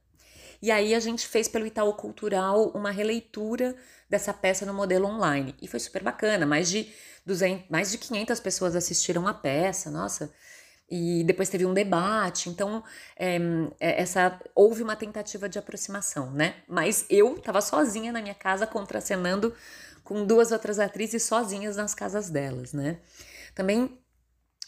E 0.62 0.72
aí 0.72 0.96
a 0.96 1.00
gente 1.00 1.28
fez 1.28 1.48
pelo 1.48 1.68
Itaú 1.68 1.94
Cultural 1.94 2.70
uma 2.70 2.90
releitura 2.90 3.76
dessa 4.10 4.34
peça 4.34 4.66
no 4.66 4.74
modelo 4.74 5.08
online. 5.08 5.56
E 5.62 5.68
foi 5.68 5.80
super 5.80 6.04
bacana, 6.04 6.46
mais 6.46 6.70
de 6.70 6.92
200, 7.26 7.70
mais 7.70 7.92
de 7.92 7.98
500 7.98 8.40
pessoas 8.40 8.76
assistiram 8.76 9.28
a 9.28 9.34
peça, 9.34 9.92
nossa, 9.92 10.34
e 10.90 11.24
depois 11.24 11.50
teve 11.50 11.66
um 11.66 11.74
debate. 11.74 12.50
Então, 12.50 12.84
é, 13.18 13.40
essa 13.80 14.40
houve 14.56 14.84
uma 14.84 14.96
tentativa 14.96 15.50
de 15.50 15.60
aproximação, 15.60 16.32
né? 16.32 16.56
Mas 16.68 17.06
eu 17.10 17.36
estava 17.36 17.62
sozinha 17.62 18.12
na 18.12 18.22
minha 18.22 18.36
casa 18.36 18.66
contracenando 18.66 19.54
com 20.04 20.26
duas 20.26 20.52
outras 20.52 20.80
atrizes 20.80 21.24
sozinhas 21.24 21.76
nas 21.76 21.94
casas 21.94 22.30
delas, 22.30 22.72
né? 22.74 23.00
Também 23.54 24.00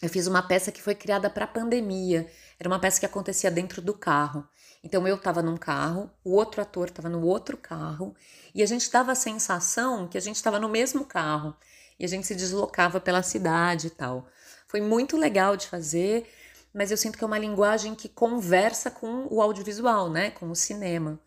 eu 0.02 0.08
fiz 0.08 0.26
uma 0.26 0.42
peça 0.42 0.72
que 0.72 0.82
foi 0.82 0.94
criada 0.94 1.28
para 1.28 1.44
a 1.44 1.48
pandemia. 1.48 2.26
Era 2.58 2.68
uma 2.68 2.78
peça 2.78 3.00
que 3.00 3.06
acontecia 3.06 3.50
dentro 3.50 3.80
do 3.82 3.94
carro. 3.94 4.46
Então 4.82 5.06
eu 5.06 5.16
estava 5.16 5.42
num 5.42 5.56
carro, 5.56 6.10
o 6.24 6.32
outro 6.32 6.62
ator 6.62 6.88
estava 6.88 7.08
no 7.08 7.22
outro 7.22 7.56
carro, 7.56 8.14
e 8.54 8.62
a 8.62 8.66
gente 8.66 8.90
dava 8.90 9.12
a 9.12 9.14
sensação 9.14 10.08
que 10.08 10.16
a 10.16 10.20
gente 10.20 10.36
estava 10.36 10.58
no 10.58 10.68
mesmo 10.68 11.04
carro 11.04 11.54
e 11.98 12.04
a 12.04 12.08
gente 12.08 12.26
se 12.26 12.34
deslocava 12.34 12.98
pela 12.98 13.22
cidade 13.22 13.88
e 13.88 13.90
tal. 13.90 14.26
Foi 14.70 14.80
muito 14.80 15.16
legal 15.16 15.56
de 15.56 15.66
fazer, 15.66 16.30
mas 16.72 16.92
eu 16.92 16.96
sinto 16.96 17.18
que 17.18 17.24
é 17.24 17.26
uma 17.26 17.36
linguagem 17.40 17.92
que 17.92 18.08
conversa 18.08 18.88
com 18.88 19.26
o 19.28 19.42
audiovisual, 19.42 20.08
né? 20.08 20.30
Com 20.30 20.48
o 20.48 20.54
cinema. 20.54 21.20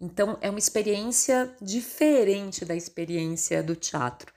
Então 0.00 0.36
é 0.40 0.50
uma 0.50 0.58
experiência 0.58 1.54
diferente 1.62 2.64
da 2.64 2.74
experiência 2.74 3.62
do 3.62 3.76
teatro, 3.76 4.32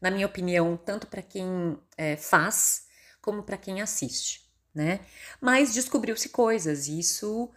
na 0.00 0.10
minha 0.10 0.24
opinião, 0.24 0.78
tanto 0.78 1.06
para 1.06 1.20
quem 1.20 1.78
é, 1.94 2.16
faz 2.16 2.86
como 3.20 3.42
para 3.42 3.58
quem 3.58 3.82
assiste, 3.82 4.50
né? 4.74 5.00
Mas 5.38 5.74
descobriu-se 5.74 6.30
coisas 6.30 6.88
e 6.88 6.98
isso 6.98 7.50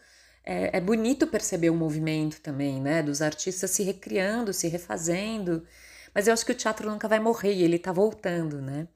é, 0.43 0.75
é, 0.75 0.81
bonito 0.81 1.25
perceber 1.25 1.69
o 1.69 1.75
movimento 1.75 2.41
também, 2.41 2.81
né? 2.81 3.01
Dos 3.01 3.21
artistas 3.21 3.71
se 3.71 3.83
recriando, 3.83 4.51
se 4.51 4.67
refazendo. 4.67 5.65
Mas 6.13 6.27
eu 6.27 6.33
acho 6.33 6.45
que 6.45 6.51
o 6.51 6.55
teatro 6.55 6.91
nunca 6.91 7.07
vai 7.07 7.21
morrer, 7.21 7.53
ele 7.53 7.77
está 7.77 7.93
voltando, 7.93 8.61
né? 8.61 8.89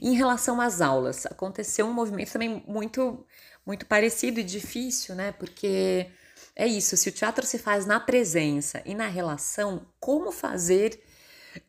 Em 0.00 0.14
relação 0.14 0.60
às 0.60 0.80
aulas, 0.80 1.26
aconteceu 1.26 1.86
um 1.86 1.92
movimento 1.92 2.32
também 2.32 2.62
muito, 2.66 3.24
muito 3.64 3.86
parecido 3.86 4.40
e 4.40 4.44
difícil, 4.44 5.14
né? 5.14 5.32
Porque 5.32 6.06
é 6.54 6.66
isso, 6.66 6.96
se 6.96 7.08
o 7.08 7.12
teatro 7.12 7.46
se 7.46 7.58
faz 7.58 7.86
na 7.86 7.98
presença 7.98 8.82
e 8.84 8.94
na 8.94 9.06
relação, 9.06 9.86
como 9.98 10.30
fazer 10.30 11.02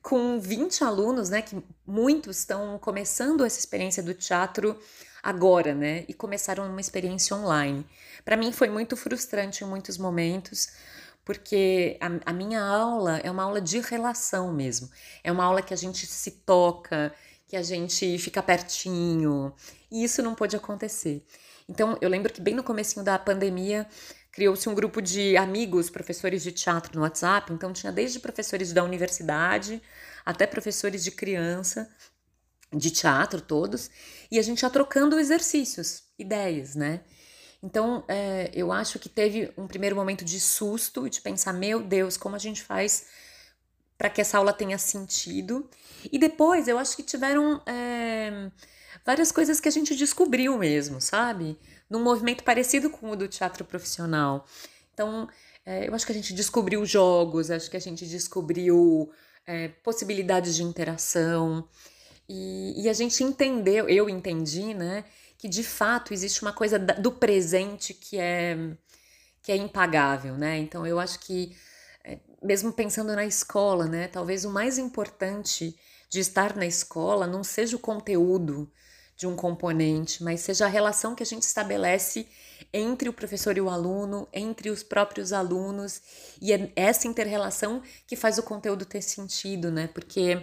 com 0.01 0.39
20 0.39 0.83
alunos, 0.83 1.29
né? 1.29 1.41
Que 1.41 1.61
muitos 1.85 2.39
estão 2.39 2.77
começando 2.79 3.45
essa 3.45 3.59
experiência 3.59 4.03
do 4.03 4.13
teatro 4.13 4.77
agora, 5.23 5.73
né? 5.73 6.05
E 6.07 6.13
começaram 6.13 6.67
uma 6.67 6.81
experiência 6.81 7.35
online. 7.35 7.85
Para 8.25 8.37
mim 8.37 8.51
foi 8.51 8.69
muito 8.69 8.95
frustrante 8.95 9.63
em 9.63 9.67
muitos 9.67 9.97
momentos, 9.97 10.69
porque 11.23 11.97
a, 11.99 12.31
a, 12.31 12.33
minha 12.33 12.61
aula 12.61 13.19
é 13.19 13.29
uma 13.29 13.43
aula 13.43 13.61
de 13.61 13.79
relação 13.79 14.53
mesmo. 14.53 14.89
É 15.23 15.31
uma 15.31 15.43
aula 15.43 15.61
que 15.61 15.73
a 15.73 15.77
gente 15.77 16.05
se 16.05 16.31
toca, 16.31 17.13
que 17.51 17.57
a 17.57 17.61
gente 17.61 18.17
fica 18.17 18.41
pertinho. 18.41 19.53
E 19.91 20.05
isso 20.05 20.23
não 20.23 20.33
pôde 20.33 20.55
acontecer. 20.55 21.21
Então, 21.67 21.97
eu 21.99 22.07
lembro 22.07 22.31
que 22.31 22.39
bem 22.39 22.55
no 22.55 22.63
comecinho 22.63 23.03
da 23.03 23.19
pandemia, 23.19 23.85
criou-se 24.31 24.69
um 24.69 24.73
grupo 24.73 25.01
de 25.01 25.35
amigos, 25.35 25.89
professores 25.89 26.43
de 26.43 26.53
teatro 26.53 26.95
no 26.95 27.01
WhatsApp. 27.01 27.51
Então, 27.51 27.73
tinha 27.73 27.91
desde 27.91 28.21
professores 28.21 28.71
da 28.71 28.85
universidade 28.85 29.81
até 30.25 30.47
professores 30.47 31.03
de 31.03 31.11
criança, 31.11 31.93
de 32.73 32.89
teatro 32.89 33.41
todos, 33.41 33.91
e 34.31 34.39
a 34.39 34.41
gente 34.41 34.61
ia 34.61 34.69
trocando 34.69 35.19
exercícios, 35.19 36.03
ideias, 36.17 36.73
né? 36.73 37.01
Então, 37.61 38.05
é, 38.07 38.49
eu 38.53 38.71
acho 38.71 38.97
que 38.97 39.09
teve 39.09 39.51
um 39.57 39.67
primeiro 39.67 39.93
momento 39.93 40.23
de 40.23 40.39
susto, 40.39 41.09
de 41.09 41.19
pensar, 41.19 41.51
meu 41.51 41.83
Deus, 41.83 42.15
como 42.15 42.33
a 42.33 42.39
gente 42.39 42.63
faz 42.63 43.07
para 44.01 44.09
que 44.09 44.19
essa 44.19 44.39
aula 44.39 44.51
tenha 44.51 44.79
sentido. 44.79 45.69
E 46.11 46.17
depois 46.17 46.67
eu 46.67 46.79
acho 46.79 46.95
que 46.95 47.03
tiveram 47.03 47.61
é, 47.67 48.49
várias 49.05 49.31
coisas 49.31 49.59
que 49.59 49.67
a 49.67 49.71
gente 49.71 49.95
descobriu 49.95 50.57
mesmo, 50.57 50.99
sabe? 50.99 51.55
Num 51.87 52.01
movimento 52.01 52.43
parecido 52.43 52.89
com 52.89 53.11
o 53.11 53.15
do 53.15 53.27
teatro 53.27 53.63
profissional. 53.63 54.47
Então, 54.91 55.29
é, 55.63 55.87
eu 55.87 55.93
acho 55.93 56.03
que 56.03 56.11
a 56.11 56.15
gente 56.15 56.33
descobriu 56.33 56.83
jogos, 56.83 57.51
acho 57.51 57.69
que 57.69 57.77
a 57.77 57.79
gente 57.79 58.07
descobriu 58.07 59.11
é, 59.45 59.67
possibilidades 59.67 60.55
de 60.55 60.63
interação. 60.63 61.69
E, 62.27 62.83
e, 62.83 62.89
a 62.89 62.93
gente 62.93 63.23
entendeu, 63.23 63.87
eu 63.87 64.09
entendi, 64.09 64.73
né, 64.73 65.05
que 65.37 65.47
de 65.47 65.63
fato 65.63 66.11
existe 66.11 66.41
uma 66.41 66.53
coisa 66.53 66.79
do 66.79 67.11
presente 67.11 67.93
que 67.93 68.17
é, 68.17 68.57
que 69.43 69.51
é 69.51 69.55
impagável, 69.55 70.35
né? 70.39 70.57
Então 70.57 70.87
eu 70.87 70.99
acho 70.99 71.19
que 71.19 71.55
mesmo 72.41 72.73
pensando 72.73 73.15
na 73.15 73.25
escola, 73.25 73.85
né? 73.85 74.07
Talvez 74.07 74.45
o 74.45 74.49
mais 74.49 74.77
importante 74.77 75.77
de 76.09 76.19
estar 76.19 76.55
na 76.55 76.65
escola 76.65 77.27
não 77.27 77.43
seja 77.43 77.75
o 77.75 77.79
conteúdo 77.79 78.71
de 79.15 79.27
um 79.27 79.35
componente, 79.35 80.23
mas 80.23 80.41
seja 80.41 80.65
a 80.65 80.69
relação 80.69 81.13
que 81.13 81.21
a 81.21 81.25
gente 81.25 81.43
estabelece 81.43 82.27
entre 82.73 83.07
o 83.07 83.13
professor 83.13 83.55
e 83.55 83.61
o 83.61 83.69
aluno, 83.69 84.27
entre 84.33 84.69
os 84.69 84.81
próprios 84.81 85.31
alunos, 85.31 86.01
e 86.41 86.51
é 86.51 86.71
essa 86.75 87.07
interrelação 87.07 87.81
que 88.07 88.15
faz 88.15 88.37
o 88.37 88.43
conteúdo 88.43 88.83
ter 88.85 89.01
sentido, 89.01 89.71
né? 89.71 89.87
Porque 89.87 90.41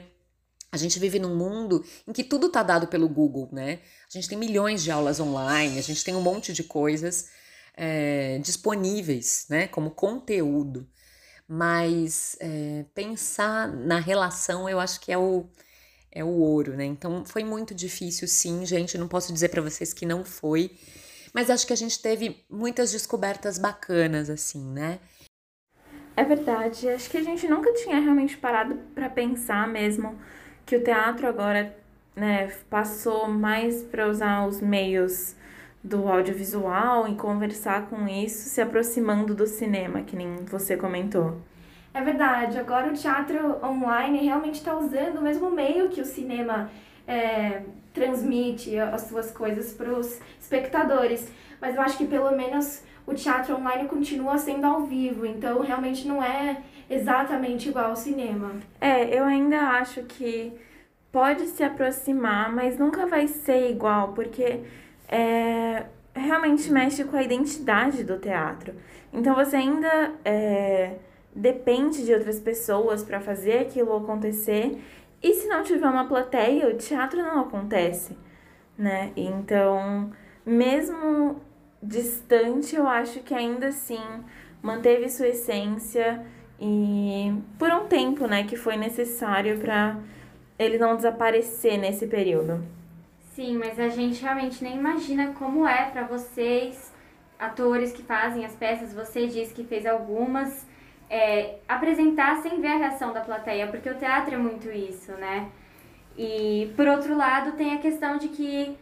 a 0.71 0.77
gente 0.77 0.99
vive 0.99 1.19
num 1.19 1.35
mundo 1.35 1.85
em 2.07 2.13
que 2.13 2.23
tudo 2.23 2.47
está 2.49 2.63
dado 2.63 2.87
pelo 2.87 3.09
Google, 3.09 3.49
né? 3.51 3.81
A 4.09 4.13
gente 4.13 4.29
tem 4.29 4.39
milhões 4.39 4.83
de 4.83 4.91
aulas 4.91 5.19
online, 5.19 5.79
a 5.79 5.83
gente 5.83 6.05
tem 6.05 6.15
um 6.15 6.21
monte 6.21 6.53
de 6.53 6.63
coisas 6.63 7.31
é, 7.75 8.39
disponíveis, 8.39 9.47
né? 9.49 9.67
Como 9.67 9.91
conteúdo. 9.91 10.89
Mas 11.49 12.37
é, 12.41 12.85
pensar 12.95 13.69
na 13.69 13.99
relação, 13.99 14.69
eu 14.69 14.79
acho 14.79 15.01
que 15.01 15.11
é 15.11 15.17
o, 15.17 15.47
é 16.13 16.23
o 16.23 16.29
ouro, 16.29 16.77
né? 16.77 16.85
Então 16.85 17.25
foi 17.25 17.43
muito 17.43 17.75
difícil, 17.75 18.29
sim, 18.29 18.67
gente. 18.67 18.99
Não 18.99 19.09
posso 19.09 19.33
dizer 19.33 19.49
para 19.49 19.63
vocês 19.63 19.95
que 19.95 20.05
não 20.05 20.25
foi, 20.25 20.71
mas 21.33 21.49
acho 21.49 21.67
que 21.67 21.73
a 21.73 21.77
gente 21.77 22.03
teve 22.03 22.45
muitas 22.51 22.93
descobertas 22.93 23.59
bacanas, 23.59 24.29
assim, 24.29 24.63
né? 24.63 24.99
É 26.15 26.25
verdade. 26.25 26.89
Acho 26.89 27.09
que 27.09 27.17
a 27.17 27.23
gente 27.23 27.49
nunca 27.49 27.73
tinha 27.73 27.99
realmente 28.01 28.37
parado 28.37 28.75
para 28.95 29.09
pensar 29.09 29.67
mesmo 29.69 30.19
que 30.67 30.77
o 30.77 30.85
teatro 30.85 31.27
agora 31.27 31.75
né, 32.15 32.49
passou 32.69 33.29
mais 33.29 33.85
para 33.85 34.09
usar 34.09 34.47
os 34.47 34.61
meios 34.61 35.35
do 35.83 36.09
audiovisual 36.09 37.09
e 37.09 37.15
conversar 37.15 37.87
com 37.87 38.09
isso, 38.09 38.49
se 38.49 38.61
aproximando 38.61 39.35
do 39.35 39.47
cinema, 39.47 40.03
que 40.03 40.17
nem 40.17 40.37
você 40.45 40.77
comentou. 40.77 41.39
É 41.95 42.01
verdade, 42.01 42.59
agora 42.59 42.89
o 42.89 42.95
teatro 42.95 43.59
online 43.65 44.19
realmente 44.25 44.57
está 44.57 44.77
usando 44.77 45.19
o 45.19 45.23
mesmo 45.23 45.51
meio 45.51 45.89
que 45.89 46.01
o 46.01 46.05
cinema 46.05 46.71
é, 47.07 47.63
transmite 47.95 48.79
as 48.79 49.03
suas 49.03 49.31
coisas 49.31 49.73
para 49.73 49.91
os 49.91 50.21
espectadores. 50.41 51.31
Mas 51.61 51.75
eu 51.75 51.83
acho 51.83 51.97
que 51.97 52.07
pelo 52.07 52.31
menos 52.37 52.83
o 53.07 53.15
teatro 53.15 53.57
online 53.57 53.89
continua 53.89 54.37
sendo 54.39 54.67
ao 54.67 54.83
vivo, 54.83 55.25
então 55.25 55.61
realmente 55.61 56.07
não 56.07 56.23
é 56.23 56.63
exatamente 56.91 57.69
igual 57.69 57.87
ao 57.87 57.97
cinema. 57.97 58.53
É, 58.81 59.19
eu 59.19 59.25
ainda 59.25 59.59
acho 59.59 60.03
que 60.03 60.53
pode 61.11 61.47
se 61.47 61.65
aproximar, 61.65 62.55
mas 62.55 62.79
nunca 62.79 63.07
vai 63.07 63.27
ser 63.27 63.71
igual, 63.71 64.13
porque 64.13 64.61
é, 65.09 65.87
realmente 66.15 66.71
mexe 66.71 67.05
com 67.05 67.17
a 67.17 67.23
identidade 67.23 68.05
do 68.05 68.19
teatro. 68.19 68.75
Então 69.13 69.35
você 69.35 69.57
ainda 69.57 70.13
é, 70.25 70.97
depende 71.35 72.05
de 72.05 72.13
outras 72.13 72.39
pessoas 72.39 73.03
para 73.03 73.21
fazer 73.21 73.61
aquilo 73.61 73.97
acontecer. 73.97 74.83
E 75.23 75.35
se 75.35 75.49
não 75.49 75.63
tiver 75.63 75.89
uma 75.89 76.07
plateia, 76.07 76.69
o 76.69 76.77
teatro 76.77 77.23
não 77.23 77.41
acontece, 77.41 78.17
né? 78.77 79.13
Então, 79.17 80.13
mesmo 80.47 81.41
distante, 81.83 82.77
eu 82.77 82.87
acho 82.87 83.21
que 83.21 83.35
ainda 83.35 83.69
assim 83.69 84.01
manteve 84.63 85.09
sua 85.09 85.29
essência 85.29 86.25
e 86.61 87.33
por 87.59 87.71
um 87.71 87.87
tempo, 87.87 88.27
né, 88.27 88.43
que 88.45 88.57
foi 88.57 88.77
necessário 88.77 89.59
para 89.59 89.97
ele 90.59 90.77
não 90.77 90.97
desaparecer 90.97 91.79
nesse 91.79 92.07
período. 92.09 92.65
Sim, 93.39 93.57
mas 93.57 93.79
a 93.79 93.89
gente 93.89 94.21
realmente 94.21 94.65
nem 94.65 94.77
imagina 94.77 95.33
como 95.35 95.65
é 95.65 95.89
para 95.91 96.03
vocês, 96.03 96.93
atores 97.39 97.93
que 97.93 98.03
fazem 98.03 98.45
as 98.45 98.57
peças, 98.57 98.93
você 98.93 99.29
disse 99.29 99.55
que 99.55 99.63
fez 99.63 99.87
algumas, 99.87 100.67
é, 101.09 101.61
apresentar 101.69 102.43
sem 102.43 102.61
ver 102.61 102.67
a 102.67 102.77
reação 102.79 103.13
da 103.13 103.21
plateia, 103.21 103.69
porque 103.69 103.89
o 103.89 103.97
teatro 103.97 104.35
é 104.35 104.37
muito 104.37 104.69
isso, 104.69 105.13
né? 105.13 105.53
E 106.17 106.73
por 106.75 106.89
outro 106.89 107.17
lado, 107.17 107.53
tem 107.53 107.75
a 107.75 107.79
questão 107.79 108.19
de 108.19 108.27
que 108.27 108.77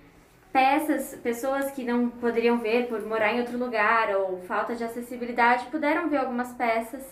peças, 0.51 1.15
pessoas 1.23 1.71
que 1.73 1.85
não 1.85 2.09
poderiam 2.09 2.57
ver 2.57 2.89
por 2.89 3.05
morar 3.05 3.35
em 3.35 3.41
outro 3.41 3.59
lugar 3.59 4.09
ou 4.17 4.41
falta 4.41 4.75
de 4.75 4.83
acessibilidade, 4.83 5.67
puderam 5.67 6.09
ver 6.09 6.17
algumas 6.17 6.55
peças. 6.55 7.05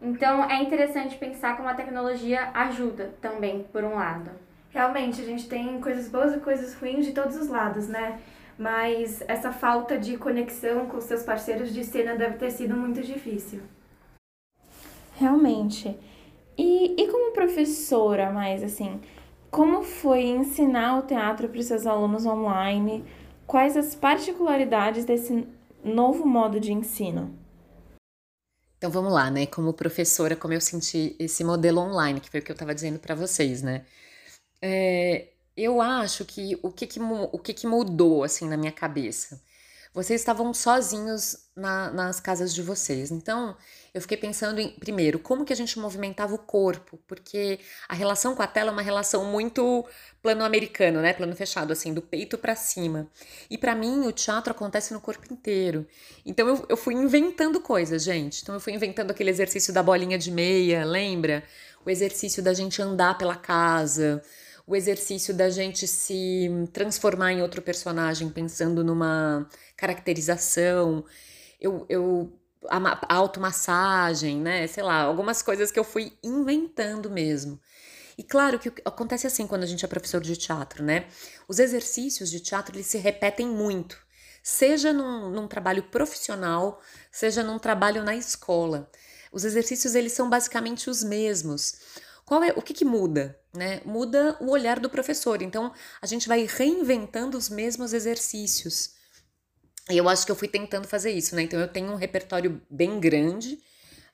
Então 0.00 0.48
é 0.48 0.62
interessante 0.62 1.18
pensar 1.18 1.58
como 1.58 1.68
a 1.68 1.74
tecnologia 1.74 2.50
ajuda 2.54 3.14
também, 3.20 3.64
por 3.70 3.84
um 3.84 3.96
lado. 3.96 4.45
Realmente, 4.76 5.22
a 5.22 5.24
gente 5.24 5.48
tem 5.48 5.80
coisas 5.80 6.06
boas 6.06 6.36
e 6.36 6.38
coisas 6.38 6.74
ruins 6.74 7.06
de 7.06 7.12
todos 7.12 7.34
os 7.34 7.48
lados, 7.48 7.88
né? 7.88 8.20
Mas 8.58 9.22
essa 9.26 9.50
falta 9.50 9.96
de 9.96 10.18
conexão 10.18 10.84
com 10.84 11.00
seus 11.00 11.22
parceiros 11.22 11.72
de 11.72 11.82
cena 11.82 12.14
deve 12.14 12.36
ter 12.36 12.50
sido 12.50 12.76
muito 12.76 13.00
difícil. 13.00 13.62
Realmente. 15.14 15.98
E, 16.58 16.94
e 16.94 17.08
como 17.10 17.32
professora, 17.32 18.30
mais 18.30 18.62
assim, 18.62 19.00
como 19.50 19.82
foi 19.82 20.24
ensinar 20.24 20.98
o 20.98 21.02
teatro 21.04 21.48
para 21.48 21.58
os 21.58 21.64
seus 21.64 21.86
alunos 21.86 22.26
online? 22.26 23.02
Quais 23.46 23.78
as 23.78 23.94
particularidades 23.94 25.06
desse 25.06 25.48
novo 25.82 26.26
modo 26.26 26.60
de 26.60 26.74
ensino? 26.74 27.34
Então 28.76 28.90
vamos 28.90 29.10
lá, 29.10 29.30
né? 29.30 29.46
Como 29.46 29.72
professora, 29.72 30.36
como 30.36 30.52
eu 30.52 30.60
senti 30.60 31.16
esse 31.18 31.42
modelo 31.42 31.80
online, 31.80 32.20
que 32.20 32.28
foi 32.28 32.40
o 32.40 32.42
que 32.42 32.50
eu 32.50 32.54
estava 32.54 32.74
dizendo 32.74 32.98
para 32.98 33.14
vocês, 33.14 33.62
né? 33.62 33.86
É, 34.60 35.28
eu 35.56 35.80
acho 35.80 36.24
que 36.24 36.58
o 36.62 36.70
que, 36.70 36.86
que 36.86 37.00
o 37.00 37.38
que, 37.38 37.54
que 37.54 37.66
mudou 37.66 38.24
assim 38.24 38.48
na 38.48 38.56
minha 38.56 38.72
cabeça 38.72 39.40
vocês 39.96 40.20
estavam 40.20 40.52
sozinhos 40.52 41.38
na, 41.56 41.90
nas 41.90 42.20
casas 42.20 42.54
de 42.54 42.60
vocês. 42.60 43.10
Então, 43.10 43.56
eu 43.94 44.00
fiquei 44.02 44.18
pensando 44.18 44.60
em, 44.60 44.68
primeiro, 44.68 45.18
como 45.18 45.42
que 45.42 45.54
a 45.54 45.56
gente 45.56 45.78
movimentava 45.78 46.34
o 46.34 46.38
corpo, 46.38 46.98
porque 47.08 47.58
a 47.88 47.94
relação 47.94 48.34
com 48.34 48.42
a 48.42 48.46
tela 48.46 48.68
é 48.68 48.72
uma 48.74 48.82
relação 48.82 49.24
muito 49.24 49.86
plano 50.20 50.44
americano, 50.44 51.00
né? 51.00 51.14
Plano 51.14 51.34
fechado, 51.34 51.72
assim, 51.72 51.94
do 51.94 52.02
peito 52.02 52.36
para 52.36 52.54
cima. 52.54 53.10
E 53.48 53.56
para 53.56 53.74
mim, 53.74 54.06
o 54.06 54.12
teatro 54.12 54.50
acontece 54.50 54.92
no 54.92 55.00
corpo 55.00 55.32
inteiro. 55.32 55.86
Então, 56.26 56.46
eu, 56.46 56.66
eu 56.68 56.76
fui 56.76 56.92
inventando 56.92 57.58
coisas, 57.58 58.02
gente. 58.04 58.42
Então, 58.42 58.54
eu 58.54 58.60
fui 58.60 58.74
inventando 58.74 59.12
aquele 59.12 59.30
exercício 59.30 59.72
da 59.72 59.82
bolinha 59.82 60.18
de 60.18 60.30
meia, 60.30 60.84
lembra? 60.84 61.42
O 61.86 61.88
exercício 61.88 62.42
da 62.42 62.52
gente 62.52 62.82
andar 62.82 63.16
pela 63.16 63.34
casa 63.34 64.22
o 64.66 64.74
exercício 64.74 65.32
da 65.32 65.48
gente 65.48 65.86
se 65.86 66.48
transformar 66.72 67.32
em 67.32 67.42
outro 67.42 67.62
personagem 67.62 68.28
pensando 68.28 68.82
numa 68.82 69.48
caracterização, 69.76 71.04
eu, 71.60 71.86
eu 71.88 72.32
a, 72.68 72.78
a 73.08 73.14
automassagem, 73.14 74.40
né? 74.40 74.66
Sei 74.66 74.82
lá, 74.82 75.02
algumas 75.02 75.40
coisas 75.42 75.70
que 75.70 75.78
eu 75.78 75.84
fui 75.84 76.12
inventando 76.22 77.08
mesmo. 77.08 77.60
E 78.18 78.22
claro 78.22 78.58
que 78.58 78.72
acontece 78.84 79.26
assim 79.26 79.46
quando 79.46 79.62
a 79.62 79.66
gente 79.66 79.84
é 79.84 79.88
professor 79.88 80.20
de 80.20 80.36
teatro, 80.36 80.82
né? 80.82 81.06
Os 81.46 81.58
exercícios 81.58 82.30
de 82.30 82.40
teatro 82.40 82.74
eles 82.74 82.86
se 82.86 82.98
repetem 82.98 83.46
muito, 83.46 83.98
seja 84.42 84.92
num, 84.92 85.30
num 85.30 85.46
trabalho 85.46 85.82
profissional, 85.84 86.80
seja 87.12 87.42
num 87.42 87.58
trabalho 87.58 88.02
na 88.02 88.16
escola. 88.16 88.90
Os 89.30 89.44
exercícios 89.44 89.94
eles 89.94 90.12
são 90.12 90.30
basicamente 90.30 90.88
os 90.88 91.04
mesmos. 91.04 91.74
Qual 92.24 92.42
é 92.42 92.52
o 92.56 92.62
que, 92.62 92.74
que 92.74 92.84
muda? 92.84 93.38
Né? 93.56 93.80
Muda 93.84 94.36
o 94.40 94.50
olhar 94.50 94.78
do 94.78 94.90
professor. 94.90 95.40
Então 95.42 95.72
a 96.00 96.06
gente 96.06 96.28
vai 96.28 96.44
reinventando 96.44 97.36
os 97.36 97.48
mesmos 97.48 97.92
exercícios. 97.92 98.94
E 99.90 99.96
eu 99.96 100.08
acho 100.08 100.26
que 100.26 100.32
eu 100.32 100.36
fui 100.36 100.48
tentando 100.48 100.86
fazer 100.86 101.12
isso, 101.12 101.34
né? 101.36 101.42
Então 101.42 101.58
eu 101.60 101.68
tenho 101.68 101.90
um 101.92 101.96
repertório 101.96 102.60
bem 102.68 102.98
grande 102.98 103.58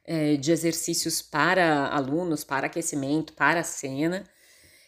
é, 0.05 0.37
de 0.37 0.53
exercícios 0.53 1.23
para 1.23 1.89
alunos, 1.89 2.45
para 2.45 2.67
aquecimento, 2.67 3.33
para 3.33 3.63
cena, 3.63 4.25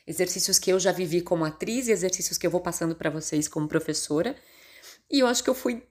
exercícios 0.06 0.58
que 0.58 0.70
eu 0.70 0.78
já 0.78 0.92
vivi 0.92 1.22
como 1.22 1.44
atriz 1.44 1.88
e 1.88 1.92
exercícios 1.92 2.36
que 2.36 2.46
eu 2.46 2.50
vou 2.50 2.60
passando 2.60 2.94
para 2.94 3.10
vocês 3.10 3.48
como 3.48 3.66
professora. 3.66 4.36
E 5.10 5.20
eu 5.20 5.26
acho 5.26 5.42
que 5.42 5.50
eu 5.50 5.54
fui 5.54 5.82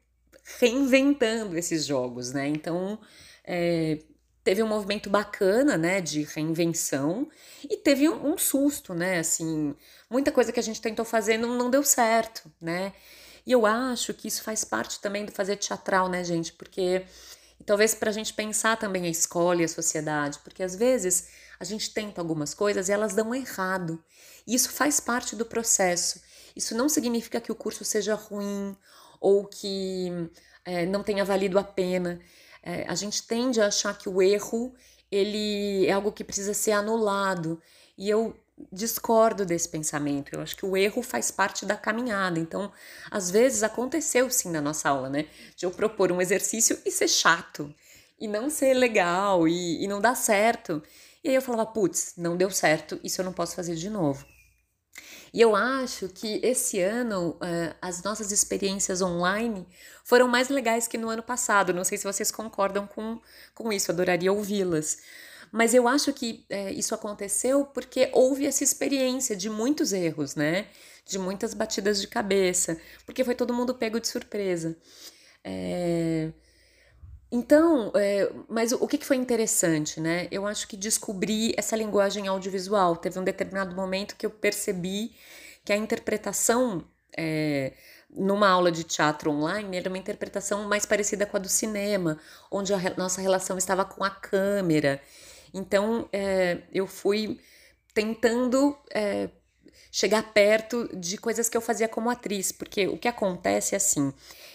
reinventando 0.59 1.57
esses 1.57 1.85
jogos, 1.85 2.31
né? 2.31 2.47
Então, 2.47 2.99
é, 3.43 3.99
teve 4.43 4.61
um 4.61 4.67
movimento 4.67 5.09
bacana, 5.09 5.77
né, 5.77 6.01
de 6.01 6.23
reinvenção 6.23 7.29
e 7.69 7.77
teve 7.77 8.09
um, 8.09 8.33
um, 8.33 8.37
susto, 8.37 8.93
né, 8.93 9.19
assim, 9.19 9.75
muita 10.09 10.31
coisa 10.31 10.51
que 10.51 10.59
a 10.59 10.63
gente 10.63 10.81
tentou 10.81 11.05
fazer 11.05 11.37
não, 11.37 11.57
não 11.57 11.69
deu 11.69 11.83
certo, 11.83 12.51
né, 12.61 12.93
e 13.45 13.51
eu 13.51 13.65
acho 13.65 14.13
que 14.13 14.27
isso 14.27 14.43
faz 14.43 14.63
parte 14.63 14.99
também 14.99 15.25
do 15.25 15.31
fazer 15.31 15.57
teatral, 15.57 16.09
né, 16.09 16.23
gente, 16.23 16.53
porque 16.53 17.05
talvez 17.65 17.93
para 17.95 18.09
a 18.09 18.13
gente 18.13 18.33
pensar 18.33 18.77
também 18.77 19.05
a 19.05 19.09
escola 19.09 19.61
e 19.61 19.65
a 19.65 19.69
sociedade, 19.69 20.39
porque 20.43 20.63
às 20.63 20.75
vezes 20.75 21.29
a 21.59 21.63
gente 21.63 21.93
tenta 21.93 22.19
algumas 22.19 22.53
coisas 22.53 22.89
e 22.89 22.91
elas 22.91 23.13
dão 23.13 23.33
errado, 23.33 24.03
e 24.45 24.53
isso 24.53 24.69
faz 24.69 24.99
parte 24.99 25.35
do 25.35 25.45
processo. 25.45 26.21
Isso 26.55 26.75
não 26.75 26.87
significa 26.87 27.41
que 27.41 27.51
o 27.51 27.55
curso 27.55 27.83
seja 27.83 28.13
ruim 28.13 28.75
ou 29.19 29.45
que 29.45 30.11
é, 30.65 30.85
não 30.85 31.03
tenha 31.03 31.25
valido 31.25 31.57
a 31.57 31.63
pena. 31.63 32.19
É, 32.63 32.85
a 32.87 32.95
gente 32.95 33.27
tende 33.27 33.61
a 33.61 33.67
achar 33.67 33.97
que 33.97 34.07
o 34.07 34.21
erro 34.21 34.73
ele 35.11 35.85
é 35.85 35.91
algo 35.91 36.11
que 36.11 36.23
precisa 36.23 36.53
ser 36.53 36.71
anulado. 36.71 37.61
E 37.97 38.09
eu 38.09 38.35
discordo 38.71 39.45
desse 39.45 39.67
pensamento. 39.69 40.33
Eu 40.33 40.41
acho 40.41 40.55
que 40.55 40.65
o 40.65 40.77
erro 40.77 41.01
faz 41.01 41.29
parte 41.29 41.65
da 41.65 41.75
caminhada. 41.75 42.39
Então, 42.39 42.71
às 43.11 43.29
vezes 43.29 43.63
aconteceu 43.63 44.29
sim 44.29 44.49
na 44.49 44.61
nossa 44.61 44.89
aula, 44.89 45.09
né? 45.09 45.27
De 45.55 45.65
eu 45.65 45.71
propor 45.71 46.11
um 46.11 46.21
exercício 46.21 46.79
e 46.85 46.91
ser 46.91 47.07
chato, 47.07 47.73
e 48.19 48.27
não 48.27 48.49
ser 48.49 48.73
legal, 48.73 49.47
e, 49.47 49.83
e 49.83 49.87
não 49.87 49.99
dar 49.99 50.15
certo. 50.15 50.81
E 51.23 51.29
aí 51.29 51.35
eu 51.35 51.41
falava, 51.41 51.65
putz, 51.65 52.13
não 52.17 52.37
deu 52.37 52.51
certo, 52.51 52.99
isso 53.03 53.21
eu 53.21 53.25
não 53.25 53.33
posso 53.33 53.55
fazer 53.55 53.75
de 53.75 53.89
novo. 53.89 54.25
E 55.33 55.41
eu 55.41 55.55
acho 55.55 56.09
que 56.09 56.39
esse 56.43 56.79
ano 56.79 57.31
uh, 57.31 57.75
as 57.81 58.03
nossas 58.03 58.31
experiências 58.31 59.01
online 59.01 59.67
foram 60.03 60.27
mais 60.27 60.47
legais 60.47 60.87
que 60.87 60.97
no 60.97 61.09
ano 61.09 61.23
passado. 61.23 61.73
Não 61.73 61.83
sei 61.83 61.97
se 61.97 62.03
vocês 62.03 62.29
concordam 62.31 62.85
com, 62.85 63.19
com 63.55 63.73
isso, 63.73 63.91
adoraria 63.91 64.31
ouvi-las. 64.31 64.99
Mas 65.51 65.73
eu 65.73 65.87
acho 65.87 66.13
que 66.13 66.45
é, 66.49 66.71
isso 66.71 66.93
aconteceu 66.93 67.65
porque 67.65 68.09
houve 68.13 68.45
essa 68.45 68.63
experiência 68.63 69.35
de 69.35 69.49
muitos 69.49 69.91
erros, 69.93 70.35
né? 70.35 70.67
De 71.05 71.17
muitas 71.17 71.53
batidas 71.53 71.99
de 71.99 72.07
cabeça, 72.07 72.79
porque 73.05 73.23
foi 73.23 73.35
todo 73.35 73.53
mundo 73.53 73.73
pego 73.75 73.99
de 73.99 74.07
surpresa. 74.07 74.77
É... 75.43 76.31
Então, 77.35 77.91
é, 77.95 78.31
mas 78.47 78.73
o 78.73 78.87
que 78.87 79.03
foi 79.03 79.17
interessante, 79.17 79.99
né? 79.99 80.27
Eu 80.29 80.45
acho 80.45 80.67
que 80.67 80.77
descobri 80.77 81.51
essa 81.57 81.75
linguagem 81.75 82.27
audiovisual. 82.27 82.95
Teve 82.95 83.17
um 83.17 83.23
determinado 83.23 83.75
momento 83.75 84.15
que 84.15 84.23
eu 84.23 84.29
percebi 84.29 85.15
que 85.65 85.73
a 85.73 85.75
interpretação 85.75 86.87
é, 87.17 87.73
numa 88.07 88.47
aula 88.47 88.71
de 88.71 88.83
teatro 88.83 89.31
online 89.31 89.77
era 89.77 89.89
uma 89.89 89.97
interpretação 89.97 90.67
mais 90.67 90.85
parecida 90.85 91.25
com 91.25 91.35
a 91.35 91.39
do 91.39 91.49
cinema, 91.49 92.19
onde 92.51 92.71
a 92.71 92.77
nossa 92.97 93.19
relação 93.19 93.57
estava 93.57 93.83
com 93.83 94.03
a 94.03 94.11
câmera. 94.11 95.01
Então, 95.51 96.07
é, 96.13 96.59
eu 96.71 96.85
fui 96.85 97.39
tentando 97.95 98.77
é, 98.93 99.27
chegar 99.93 100.33
perto 100.33 100.89
de 100.97 101.17
coisas 101.17 101.47
que 101.47 101.55
eu 101.55 101.61
fazia 101.61 101.87
como 101.87 102.09
atriz, 102.09 102.51
porque 102.51 102.87
o 102.87 102.97
que 102.97 103.07
acontece 103.07 103.75
é 103.75 103.77
assim 103.77 104.11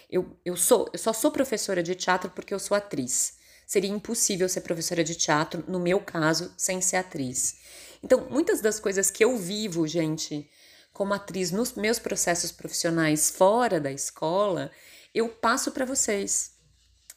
eu, 0.09 0.35
eu, 0.43 0.57
sou, 0.57 0.89
eu 0.91 0.97
só 0.97 1.13
sou 1.13 1.31
professora 1.31 1.83
de 1.83 1.93
teatro 1.93 2.31
porque 2.31 2.53
eu 2.53 2.59
sou 2.59 2.75
atriz. 2.75 3.37
Seria 3.67 3.91
impossível 3.91 4.49
ser 4.49 4.61
professora 4.61 5.03
de 5.03 5.13
teatro, 5.13 5.63
no 5.67 5.79
meu 5.79 5.99
caso, 5.99 6.51
sem 6.57 6.81
ser 6.81 6.95
atriz. 6.95 7.57
Então, 8.01 8.27
muitas 8.29 8.61
das 8.61 8.79
coisas 8.79 9.11
que 9.11 9.23
eu 9.23 9.37
vivo, 9.37 9.85
gente, 9.85 10.49
como 10.91 11.13
atriz 11.13 11.51
nos 11.51 11.73
meus 11.73 11.99
processos 11.99 12.51
profissionais 12.51 13.29
fora 13.29 13.79
da 13.79 13.91
escola, 13.91 14.71
eu 15.13 15.29
passo 15.29 15.71
para 15.71 15.85
vocês. 15.85 16.57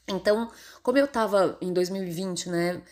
Então, 0.07 0.51
como 0.83 0.99
eu 0.99 1.07
estava 1.07 1.57
em 1.63 1.73
2020, 1.73 2.51
né, 2.51 2.83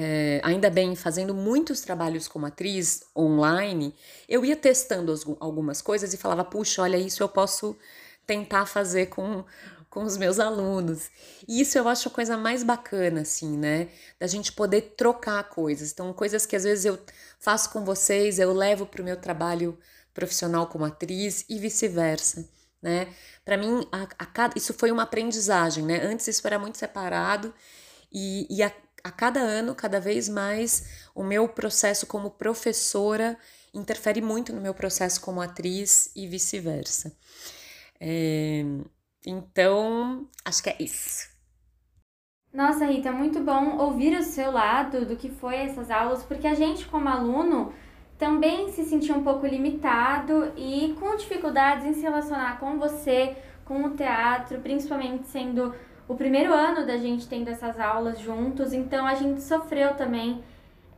é, 0.00 0.40
ainda 0.44 0.70
bem 0.70 0.94
fazendo 0.94 1.34
muitos 1.34 1.80
trabalhos 1.80 2.28
como 2.28 2.46
atriz 2.46 3.02
online, 3.16 3.92
eu 4.28 4.44
ia 4.44 4.54
testando 4.54 5.12
algumas 5.40 5.82
coisas 5.82 6.14
e 6.14 6.16
falava, 6.16 6.44
puxa, 6.44 6.82
olha, 6.82 6.96
isso 6.96 7.20
eu 7.20 7.28
posso 7.28 7.76
tentar 8.24 8.64
fazer 8.64 9.06
com, 9.06 9.44
com 9.90 10.04
os 10.04 10.16
meus 10.16 10.38
alunos. 10.38 11.10
E 11.48 11.60
isso 11.60 11.76
eu 11.76 11.88
acho 11.88 12.06
a 12.06 12.12
coisa 12.12 12.36
mais 12.36 12.62
bacana, 12.62 13.22
assim, 13.22 13.58
né? 13.58 13.88
Da 14.20 14.28
gente 14.28 14.52
poder 14.52 14.94
trocar 14.96 15.42
coisas. 15.48 15.90
Então, 15.90 16.12
coisas 16.12 16.46
que 16.46 16.54
às 16.54 16.62
vezes 16.62 16.84
eu 16.84 16.96
faço 17.40 17.70
com 17.70 17.84
vocês, 17.84 18.38
eu 18.38 18.52
levo 18.52 18.86
para 18.86 19.02
o 19.02 19.04
meu 19.04 19.16
trabalho 19.16 19.76
profissional 20.14 20.68
como 20.68 20.84
atriz 20.84 21.44
e 21.48 21.58
vice-versa, 21.58 22.48
né? 22.80 23.08
Para 23.44 23.56
mim, 23.56 23.84
a, 23.90 24.06
a 24.16 24.50
isso 24.54 24.72
foi 24.74 24.92
uma 24.92 25.02
aprendizagem, 25.02 25.84
né? 25.84 26.00
Antes 26.04 26.28
isso 26.28 26.46
era 26.46 26.56
muito 26.56 26.78
separado 26.78 27.52
e, 28.12 28.46
e 28.48 28.62
a, 28.62 28.72
a 29.02 29.10
cada 29.10 29.40
ano, 29.40 29.74
cada 29.74 30.00
vez 30.00 30.28
mais, 30.28 31.08
o 31.14 31.22
meu 31.22 31.48
processo 31.48 32.06
como 32.06 32.30
professora 32.30 33.38
interfere 33.72 34.20
muito 34.20 34.52
no 34.52 34.60
meu 34.60 34.74
processo 34.74 35.20
como 35.20 35.40
atriz 35.40 36.10
e 36.16 36.26
vice-versa. 36.26 37.16
É, 38.00 38.64
então, 39.26 40.28
acho 40.44 40.62
que 40.62 40.70
é 40.70 40.76
isso. 40.80 41.28
Nossa, 42.52 42.86
Rita, 42.86 43.12
muito 43.12 43.40
bom 43.40 43.76
ouvir 43.76 44.18
o 44.18 44.22
seu 44.22 44.50
lado 44.50 45.04
do 45.04 45.16
que 45.16 45.30
foi 45.30 45.56
essas 45.56 45.90
aulas, 45.90 46.22
porque 46.22 46.46
a 46.46 46.54
gente, 46.54 46.86
como 46.86 47.08
aluno, 47.08 47.72
também 48.18 48.72
se 48.72 48.84
sentia 48.84 49.14
um 49.14 49.22
pouco 49.22 49.46
limitado 49.46 50.52
e 50.56 50.96
com 50.98 51.14
dificuldades 51.14 51.84
em 51.86 51.92
se 51.92 52.00
relacionar 52.00 52.58
com 52.58 52.78
você, 52.78 53.36
com 53.64 53.84
o 53.84 53.90
teatro, 53.90 54.60
principalmente 54.60 55.28
sendo 55.28 55.74
o 56.08 56.16
primeiro 56.16 56.52
ano 56.52 56.86
da 56.86 56.96
gente 56.96 57.28
tendo 57.28 57.48
essas 57.48 57.78
aulas 57.78 58.18
juntos, 58.18 58.72
então 58.72 59.06
a 59.06 59.14
gente 59.14 59.42
sofreu 59.42 59.94
também 59.94 60.42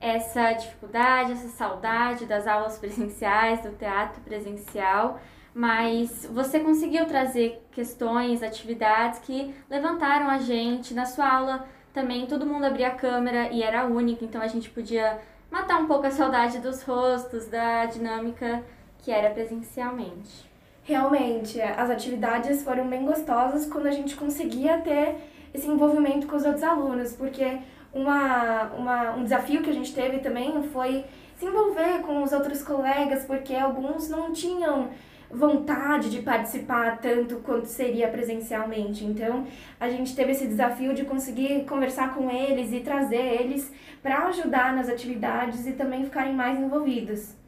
essa 0.01 0.53
dificuldade, 0.53 1.33
essa 1.33 1.49
saudade 1.49 2.25
das 2.25 2.47
aulas 2.47 2.79
presenciais, 2.79 3.61
do 3.63 3.73
teatro 3.73 4.21
presencial 4.23 5.21
mas 5.55 6.27
você 6.33 6.61
conseguiu 6.61 7.07
trazer 7.07 7.63
questões, 7.73 8.43
atividades 8.43 9.19
que 9.21 9.55
levantaram 9.69 10.29
a 10.29 10.39
gente. 10.39 10.95
Na 10.95 11.07
sua 11.07 11.29
aula 11.29 11.69
também 11.93 12.27
todo 12.27 12.47
mundo 12.47 12.65
abria 12.65 12.89
a 12.89 12.95
câmera 12.95 13.51
e 13.51 13.63
era 13.63 13.87
único, 13.87 14.25
então 14.25 14.41
a 14.41 14.47
gente 14.47 14.71
podia 14.71 15.19
matar 15.51 15.81
um 15.81 15.87
pouco 15.87 16.07
a 16.07 16.11
saudade 16.11 16.61
dos 16.61 16.83
rostos, 16.83 17.47
da 17.47 17.87
dinâmica 17.87 18.63
que 18.99 19.11
era 19.11 19.31
presencialmente. 19.31 20.49
Realmente, 20.91 21.61
as 21.61 21.89
atividades 21.89 22.65
foram 22.65 22.89
bem 22.89 23.05
gostosas 23.05 23.65
quando 23.65 23.87
a 23.87 23.93
gente 23.93 24.17
conseguia 24.17 24.79
ter 24.79 25.19
esse 25.55 25.69
envolvimento 25.69 26.27
com 26.27 26.35
os 26.35 26.45
outros 26.45 26.65
alunos, 26.65 27.13
porque 27.13 27.59
uma, 27.95 28.65
uma, 28.77 29.11
um 29.13 29.23
desafio 29.23 29.63
que 29.63 29.71
a 29.71 29.73
gente 29.73 29.95
teve 29.95 30.19
também 30.19 30.61
foi 30.65 31.05
se 31.37 31.47
envolver 31.47 32.01
com 32.05 32.25
os 32.25 32.33
outros 32.33 32.65
colegas, 32.65 33.25
porque 33.25 33.55
alguns 33.55 34.09
não 34.09 34.33
tinham 34.33 34.89
vontade 35.31 36.11
de 36.11 36.23
participar 36.23 36.99
tanto 36.99 37.37
quanto 37.37 37.67
seria 37.67 38.09
presencialmente. 38.09 39.05
Então, 39.05 39.47
a 39.79 39.89
gente 39.89 40.17
teve 40.17 40.33
esse 40.33 40.49
desafio 40.49 40.93
de 40.93 41.05
conseguir 41.05 41.67
conversar 41.67 42.17
com 42.17 42.29
eles 42.29 42.73
e 42.73 42.81
trazer 42.81 43.41
eles 43.41 43.73
para 44.03 44.27
ajudar 44.27 44.75
nas 44.75 44.89
atividades 44.89 45.69
e 45.69 45.73
também 45.73 46.03
ficarem 46.03 46.35
mais 46.35 46.59
envolvidos. 46.59 47.39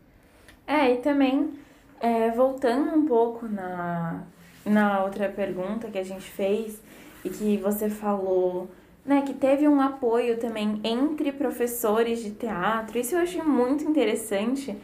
É, 0.64 0.92
e 0.92 0.98
também, 0.98 1.60
é, 2.02 2.32
voltando 2.32 2.94
um 2.94 3.06
pouco 3.06 3.46
na, 3.46 4.24
na 4.66 5.04
outra 5.04 5.28
pergunta 5.28 5.88
que 5.88 5.98
a 5.98 6.02
gente 6.02 6.28
fez 6.28 6.82
e 7.24 7.30
que 7.30 7.56
você 7.58 7.88
falou, 7.88 8.68
né, 9.06 9.22
que 9.22 9.32
teve 9.32 9.68
um 9.68 9.80
apoio 9.80 10.36
também 10.36 10.80
entre 10.82 11.30
professores 11.30 12.20
de 12.20 12.32
teatro, 12.32 12.98
isso 12.98 13.14
eu 13.14 13.20
achei 13.20 13.40
muito 13.40 13.84
interessante, 13.84 14.76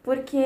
porque 0.00 0.44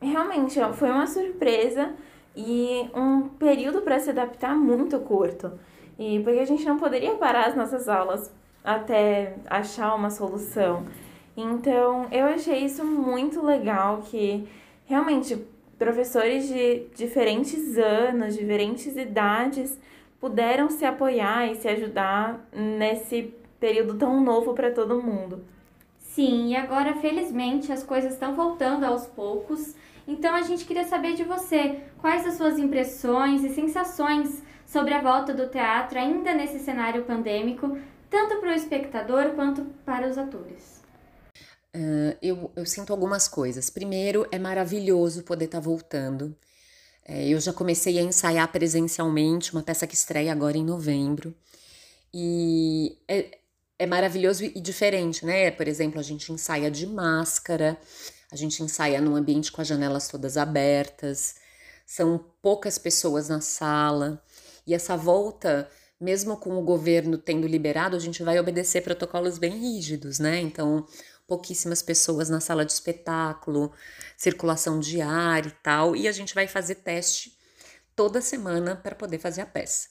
realmente 0.00 0.60
foi 0.74 0.90
uma 0.90 1.08
surpresa 1.08 1.92
e 2.36 2.88
um 2.94 3.22
período 3.28 3.82
para 3.82 3.98
se 3.98 4.10
adaptar 4.10 4.54
muito 4.54 4.98
curto. 5.00 5.52
E 5.98 6.20
porque 6.20 6.38
a 6.38 6.46
gente 6.46 6.64
não 6.64 6.78
poderia 6.78 7.14
parar 7.16 7.48
as 7.48 7.56
nossas 7.56 7.88
aulas 7.88 8.32
até 8.64 9.34
achar 9.50 9.94
uma 9.94 10.08
solução. 10.08 10.86
Então, 11.36 12.06
eu 12.10 12.26
achei 12.26 12.64
isso 12.64 12.84
muito 12.84 13.44
legal 13.44 14.02
que 14.02 14.48
realmente 14.84 15.36
professores 15.78 16.48
de 16.48 16.86
diferentes 16.94 17.76
anos, 17.76 18.36
diferentes 18.36 18.96
idades 18.96 19.78
puderam 20.20 20.70
se 20.70 20.84
apoiar 20.84 21.50
e 21.50 21.56
se 21.56 21.68
ajudar 21.68 22.48
nesse 22.52 23.34
período 23.58 23.94
tão 23.94 24.20
novo 24.20 24.54
para 24.54 24.70
todo 24.70 25.02
mundo. 25.02 25.44
Sim, 25.98 26.50
e 26.50 26.56
agora 26.56 26.94
felizmente 26.94 27.72
as 27.72 27.82
coisas 27.82 28.12
estão 28.12 28.34
voltando 28.34 28.84
aos 28.84 29.06
poucos 29.06 29.74
então 30.06 30.34
a 30.34 30.42
gente 30.42 30.64
queria 30.64 30.84
saber 30.84 31.14
de 31.14 31.22
você 31.22 31.80
quais 31.98 32.26
as 32.26 32.34
suas 32.34 32.58
impressões 32.58 33.44
e 33.44 33.50
sensações 33.50 34.42
sobre 34.66 34.94
a 34.94 35.00
volta 35.00 35.32
do 35.32 35.48
teatro 35.48 35.98
ainda 35.98 36.34
nesse 36.34 36.58
cenário 36.58 37.04
pandêmico, 37.04 37.78
tanto 38.10 38.38
para 38.38 38.50
o 38.50 38.54
espectador 38.54 39.30
quanto 39.30 39.62
para 39.84 40.08
os 40.08 40.18
atores. 40.18 40.81
Uh, 41.74 42.16
eu, 42.20 42.52
eu, 42.54 42.66
sinto 42.66 42.92
algumas 42.92 43.26
coisas. 43.26 43.70
Primeiro, 43.70 44.26
é 44.30 44.38
maravilhoso 44.38 45.22
poder 45.22 45.46
estar 45.46 45.58
tá 45.58 45.64
voltando. 45.64 46.36
É, 47.04 47.28
eu 47.28 47.40
já 47.40 47.52
comecei 47.52 47.98
a 47.98 48.02
ensaiar 48.02 48.50
presencialmente 48.52 49.52
uma 49.52 49.62
peça 49.62 49.86
que 49.86 49.94
estreia 49.94 50.32
agora 50.32 50.56
em 50.56 50.64
novembro. 50.64 51.34
E 52.14 52.98
é, 53.08 53.38
é 53.78 53.86
maravilhoso 53.86 54.44
e 54.44 54.60
diferente, 54.60 55.24
né? 55.26 55.50
Por 55.50 55.66
exemplo, 55.66 55.98
a 55.98 56.02
gente 56.02 56.32
ensaia 56.32 56.70
de 56.70 56.86
máscara, 56.86 57.76
a 58.30 58.36
gente 58.36 58.62
ensaia 58.62 59.00
num 59.00 59.16
ambiente 59.16 59.50
com 59.50 59.60
as 59.60 59.66
janelas 59.66 60.08
todas 60.08 60.36
abertas, 60.36 61.36
são 61.86 62.24
poucas 62.40 62.78
pessoas 62.78 63.28
na 63.28 63.40
sala. 63.40 64.22
E 64.66 64.74
essa 64.74 64.96
volta, 64.96 65.68
mesmo 66.00 66.36
com 66.36 66.56
o 66.56 66.62
governo 66.62 67.18
tendo 67.18 67.46
liberado, 67.46 67.96
a 67.96 67.98
gente 67.98 68.22
vai 68.22 68.38
obedecer 68.38 68.82
protocolos 68.82 69.38
bem 69.38 69.58
rígidos, 69.58 70.18
né? 70.18 70.40
Então, 70.40 70.86
pouquíssimas 71.32 71.80
pessoas 71.80 72.28
na 72.28 72.40
sala 72.40 72.62
de 72.62 72.72
espetáculo, 72.72 73.72
circulação 74.18 74.78
de 74.78 75.00
ar 75.00 75.46
e 75.46 75.50
tal, 75.50 75.96
e 75.96 76.06
a 76.06 76.12
gente 76.12 76.34
vai 76.34 76.46
fazer 76.46 76.74
teste 76.74 77.38
toda 77.96 78.20
semana 78.20 78.76
para 78.76 78.94
poder 78.94 79.18
fazer 79.18 79.40
a 79.40 79.46
peça. 79.46 79.88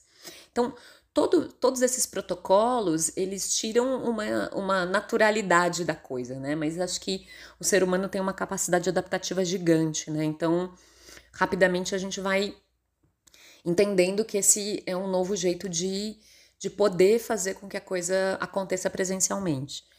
Então, 0.52 0.72
todo, 1.12 1.48
todos 1.48 1.82
esses 1.82 2.06
protocolos, 2.06 3.10
eles 3.16 3.56
tiram 3.56 4.04
uma, 4.04 4.54
uma 4.54 4.86
naturalidade 4.86 5.84
da 5.84 5.96
coisa, 5.96 6.38
né? 6.38 6.54
Mas 6.54 6.78
acho 6.78 7.00
que 7.00 7.26
o 7.58 7.64
ser 7.64 7.82
humano 7.82 8.08
tem 8.08 8.20
uma 8.20 8.32
capacidade 8.32 8.88
adaptativa 8.88 9.44
gigante, 9.44 10.12
né? 10.12 10.22
Então, 10.22 10.72
rapidamente 11.32 11.92
a 11.92 11.98
gente 11.98 12.20
vai 12.20 12.54
entendendo 13.64 14.24
que 14.24 14.38
esse 14.38 14.80
é 14.86 14.96
um 14.96 15.08
novo 15.08 15.34
jeito 15.34 15.68
de, 15.68 16.16
de 16.56 16.70
poder 16.70 17.18
fazer 17.18 17.54
com 17.54 17.68
que 17.68 17.76
a 17.76 17.80
coisa 17.80 18.38
aconteça 18.40 18.88
presencialmente. 18.88 19.90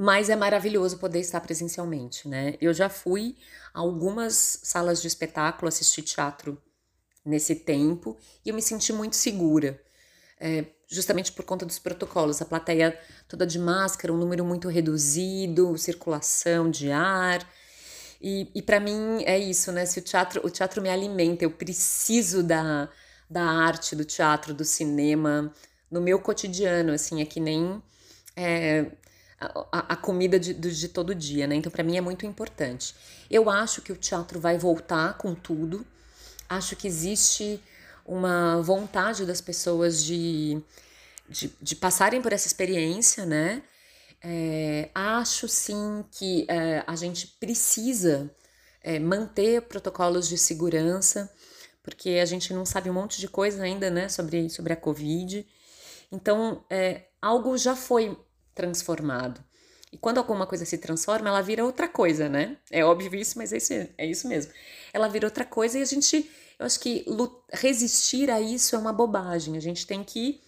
Mas 0.00 0.30
é 0.30 0.34
maravilhoso 0.34 0.96
poder 0.96 1.20
estar 1.20 1.42
presencialmente, 1.42 2.26
né? 2.26 2.54
Eu 2.58 2.72
já 2.72 2.88
fui 2.88 3.36
a 3.74 3.80
algumas 3.80 4.58
salas 4.62 5.02
de 5.02 5.06
espetáculo 5.06 5.68
assistir 5.68 6.00
teatro 6.00 6.56
nesse 7.22 7.54
tempo 7.54 8.16
e 8.42 8.48
eu 8.48 8.54
me 8.54 8.62
senti 8.62 8.94
muito 8.94 9.14
segura. 9.14 9.78
É, 10.40 10.64
justamente 10.88 11.30
por 11.32 11.44
conta 11.44 11.66
dos 11.66 11.78
protocolos, 11.78 12.40
a 12.40 12.46
plateia 12.46 12.98
toda 13.28 13.46
de 13.46 13.58
máscara, 13.58 14.10
um 14.10 14.16
número 14.16 14.42
muito 14.42 14.68
reduzido, 14.70 15.76
circulação 15.76 16.70
de 16.70 16.90
ar. 16.90 17.46
E, 18.22 18.50
e 18.54 18.62
para 18.62 18.80
mim 18.80 19.22
é 19.26 19.38
isso, 19.38 19.70
né? 19.70 19.84
Se 19.84 19.98
o 19.98 20.02
teatro, 20.02 20.40
o 20.42 20.48
teatro 20.48 20.80
me 20.80 20.88
alimenta, 20.88 21.44
eu 21.44 21.50
preciso 21.50 22.42
da, 22.42 22.88
da 23.28 23.42
arte, 23.42 23.94
do 23.94 24.06
teatro, 24.06 24.54
do 24.54 24.64
cinema 24.64 25.52
no 25.90 26.00
meu 26.00 26.18
cotidiano, 26.20 26.90
assim, 26.90 27.20
é 27.20 27.26
que 27.26 27.38
nem 27.38 27.82
é, 28.34 28.92
a, 29.40 29.94
a, 29.94 29.96
comida 29.96 30.38
de, 30.38 30.52
de 30.52 30.88
todo 30.88 31.14
dia, 31.14 31.46
né? 31.46 31.54
Então, 31.54 31.72
para 31.72 31.82
mim 31.82 31.96
é 31.96 32.00
muito 32.00 32.26
importante. 32.26 32.94
Eu 33.30 33.48
acho 33.48 33.80
que 33.80 33.90
o 33.90 33.96
teatro 33.96 34.38
vai 34.38 34.58
voltar 34.58 35.16
com 35.16 35.34
tudo. 35.34 35.86
Acho 36.48 36.76
que 36.76 36.86
existe 36.86 37.60
uma 38.04 38.60
vontade 38.60 39.24
das 39.24 39.40
pessoas 39.40 40.04
de, 40.04 40.60
de, 41.28 41.50
de 41.60 41.76
passarem 41.76 42.20
por 42.20 42.32
essa 42.32 42.46
experiência, 42.46 43.24
né? 43.24 43.62
É, 44.22 44.90
acho 44.94 45.48
sim 45.48 46.04
que 46.10 46.44
é, 46.46 46.84
a 46.86 46.94
gente 46.94 47.26
precisa 47.40 48.30
é, 48.82 48.98
manter 48.98 49.62
protocolos 49.62 50.28
de 50.28 50.36
segurança, 50.36 51.32
porque 51.82 52.10
a 52.10 52.26
gente 52.26 52.52
não 52.52 52.66
sabe 52.66 52.90
um 52.90 52.94
monte 52.94 53.18
de 53.18 53.28
coisa 53.28 53.62
ainda, 53.62 53.90
né, 53.90 54.10
sobre, 54.10 54.50
sobre 54.50 54.74
a 54.74 54.76
Covid. 54.76 55.46
Então, 56.12 56.62
é, 56.68 57.06
algo 57.22 57.56
já 57.56 57.74
foi 57.74 58.14
transformado. 58.60 59.42
E 59.90 59.96
quando 59.96 60.18
alguma 60.18 60.46
coisa 60.46 60.64
se 60.64 60.76
transforma, 60.78 61.28
ela 61.28 61.40
vira 61.40 61.64
outra 61.64 61.88
coisa, 61.88 62.28
né? 62.28 62.58
É 62.70 62.84
óbvio 62.84 63.14
isso, 63.14 63.38
mas 63.38 63.52
é 63.52 63.56
isso, 63.56 63.72
é 63.72 64.06
isso 64.06 64.28
mesmo. 64.28 64.52
Ela 64.92 65.08
vira 65.08 65.26
outra 65.26 65.44
coisa 65.44 65.78
e 65.78 65.82
a 65.82 65.84
gente, 65.84 66.30
eu 66.58 66.66
acho 66.66 66.78
que 66.78 67.04
resistir 67.52 68.30
a 68.30 68.40
isso 68.40 68.76
é 68.76 68.78
uma 68.78 68.92
bobagem. 68.92 69.56
A 69.56 69.60
gente 69.60 69.86
tem 69.86 70.04
que 70.04 70.40